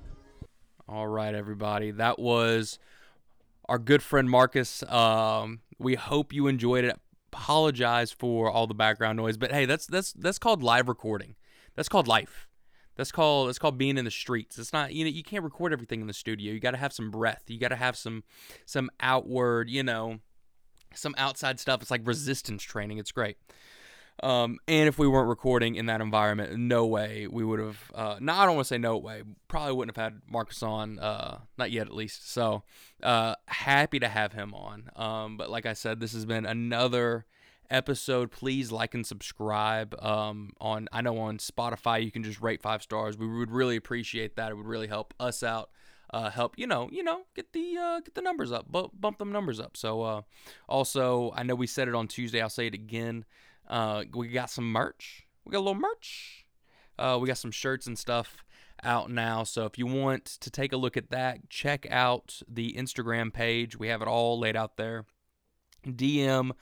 All 0.88 1.06
right, 1.08 1.34
everybody. 1.34 1.90
That 1.90 2.18
was 2.18 2.78
our 3.68 3.78
good 3.78 4.02
friend 4.02 4.28
Marcus. 4.30 4.82
Um, 4.84 5.60
we 5.78 5.94
hope 5.94 6.32
you 6.32 6.46
enjoyed 6.46 6.84
it. 6.84 6.98
Apologize 7.32 8.10
for 8.10 8.50
all 8.50 8.66
the 8.66 8.74
background 8.74 9.16
noise, 9.18 9.36
but 9.36 9.52
hey, 9.52 9.66
that's 9.66 9.86
that's 9.86 10.12
that's 10.14 10.38
called 10.38 10.62
live 10.62 10.88
recording. 10.88 11.34
That's 11.76 11.88
called 11.88 12.08
life. 12.08 12.48
That's 12.96 13.12
called 13.12 13.48
that's 13.48 13.58
called 13.58 13.76
being 13.78 13.98
in 13.98 14.04
the 14.06 14.10
streets. 14.10 14.58
It's 14.58 14.72
not 14.72 14.92
you 14.94 15.04
know 15.04 15.10
you 15.10 15.22
can't 15.22 15.44
record 15.44 15.72
everything 15.72 16.00
in 16.00 16.06
the 16.06 16.14
studio. 16.14 16.52
You 16.52 16.58
got 16.58 16.70
to 16.72 16.78
have 16.78 16.92
some 16.92 17.10
breath. 17.10 17.42
You 17.46 17.58
got 17.60 17.68
to 17.68 17.76
have 17.76 17.96
some 17.96 18.24
some 18.64 18.90
outward 18.98 19.68
you 19.70 19.82
know 19.82 20.18
some 20.94 21.14
outside 21.18 21.60
stuff. 21.60 21.82
It's 21.82 21.90
like 21.90 22.00
resistance 22.06 22.62
training. 22.62 22.96
It's 22.98 23.12
great. 23.12 23.36
Um, 24.22 24.58
and 24.66 24.88
if 24.88 24.98
we 24.98 25.06
weren't 25.06 25.28
recording 25.28 25.76
in 25.76 25.86
that 25.86 26.00
environment, 26.00 26.58
no 26.58 26.86
way 26.86 27.26
we 27.26 27.44
would 27.44 27.60
have. 27.60 27.78
Uh, 27.94 28.16
no, 28.20 28.32
I 28.32 28.46
don't 28.46 28.56
want 28.56 28.66
to 28.66 28.74
say 28.74 28.78
no 28.78 28.96
way. 28.96 29.22
Probably 29.46 29.72
wouldn't 29.72 29.96
have 29.96 30.12
had 30.12 30.22
Marcus 30.28 30.62
on. 30.62 30.98
Uh, 30.98 31.38
not 31.56 31.70
yet, 31.70 31.86
at 31.86 31.94
least. 31.94 32.30
So 32.30 32.64
uh, 33.02 33.34
happy 33.46 34.00
to 34.00 34.08
have 34.08 34.32
him 34.32 34.54
on. 34.54 34.90
Um, 34.96 35.36
but 35.36 35.50
like 35.50 35.66
I 35.66 35.72
said, 35.72 36.00
this 36.00 36.12
has 36.12 36.24
been 36.24 36.46
another 36.46 37.26
episode. 37.70 38.30
Please 38.30 38.72
like 38.72 38.94
and 38.94 39.06
subscribe. 39.06 39.94
Um, 40.02 40.52
on 40.60 40.88
I 40.92 41.00
know 41.00 41.18
on 41.18 41.38
Spotify 41.38 42.04
you 42.04 42.10
can 42.10 42.24
just 42.24 42.40
rate 42.40 42.62
five 42.62 42.82
stars. 42.82 43.16
We 43.16 43.26
would 43.26 43.50
really 43.50 43.76
appreciate 43.76 44.36
that. 44.36 44.50
It 44.50 44.56
would 44.56 44.66
really 44.66 44.88
help 44.88 45.14
us 45.20 45.42
out. 45.42 45.70
Uh, 46.10 46.30
help 46.30 46.58
you 46.58 46.66
know 46.66 46.88
you 46.90 47.02
know 47.02 47.20
get 47.36 47.52
the 47.52 47.76
uh, 47.76 48.00
get 48.00 48.14
the 48.14 48.22
numbers 48.22 48.50
up 48.50 48.72
bump, 48.72 48.92
bump 48.98 49.18
them 49.18 49.30
numbers 49.30 49.60
up 49.60 49.76
so 49.76 50.00
uh, 50.00 50.22
also 50.66 51.30
i 51.36 51.42
know 51.42 51.54
we 51.54 51.66
said 51.66 51.86
it 51.86 51.94
on 51.94 52.08
tuesday 52.08 52.40
i'll 52.40 52.48
say 52.48 52.66
it 52.66 52.72
again 52.72 53.26
uh, 53.68 54.04
we 54.14 54.28
got 54.28 54.50
some 54.50 54.70
merch. 54.70 55.26
We 55.44 55.52
got 55.52 55.58
a 55.58 55.60
little 55.60 55.74
merch. 55.74 56.44
Uh, 56.98 57.18
we 57.20 57.28
got 57.28 57.38
some 57.38 57.50
shirts 57.52 57.86
and 57.86 57.98
stuff 57.98 58.44
out 58.82 59.10
now. 59.10 59.44
So 59.44 59.64
if 59.64 59.78
you 59.78 59.86
want 59.86 60.24
to 60.24 60.50
take 60.50 60.72
a 60.72 60.76
look 60.76 60.96
at 60.96 61.10
that, 61.10 61.48
check 61.48 61.86
out 61.90 62.42
the 62.48 62.72
Instagram 62.72 63.32
page. 63.32 63.78
We 63.78 63.88
have 63.88 64.02
it 64.02 64.08
all 64.08 64.38
laid 64.38 64.56
out 64.56 64.76
there. 64.76 65.04
DM 65.86 66.52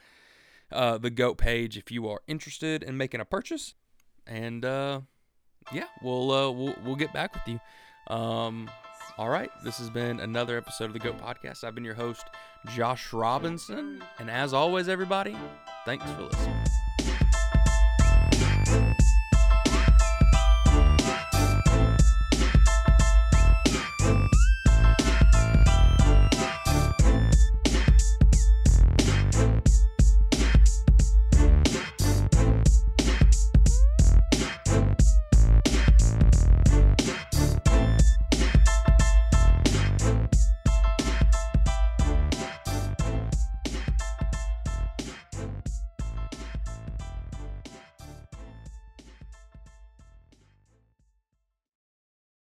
uh, 0.72 0.98
the 0.98 1.10
goat 1.10 1.38
page 1.38 1.76
if 1.78 1.90
you 1.90 2.08
are 2.08 2.20
interested 2.26 2.82
in 2.82 2.96
making 2.96 3.20
a 3.20 3.24
purchase. 3.24 3.74
And 4.26 4.64
uh, 4.64 5.00
yeah, 5.72 5.86
we'll, 6.02 6.30
uh, 6.30 6.50
we'll 6.50 6.74
we'll 6.84 6.96
get 6.96 7.12
back 7.12 7.34
with 7.34 7.46
you. 7.46 7.60
Um, 8.14 8.70
all 9.18 9.28
right, 9.28 9.50
this 9.64 9.78
has 9.78 9.88
been 9.88 10.20
another 10.20 10.58
episode 10.58 10.86
of 10.86 10.92
the 10.92 10.98
Goat 10.98 11.18
Podcast. 11.18 11.64
I've 11.64 11.74
been 11.74 11.84
your 11.84 11.94
host, 11.94 12.26
Josh 12.74 13.12
Robinson, 13.12 14.02
and 14.18 14.30
as 14.30 14.52
always, 14.52 14.88
everybody, 14.88 15.36
thanks 15.84 16.04
for 16.12 16.22
listening. 16.22 16.85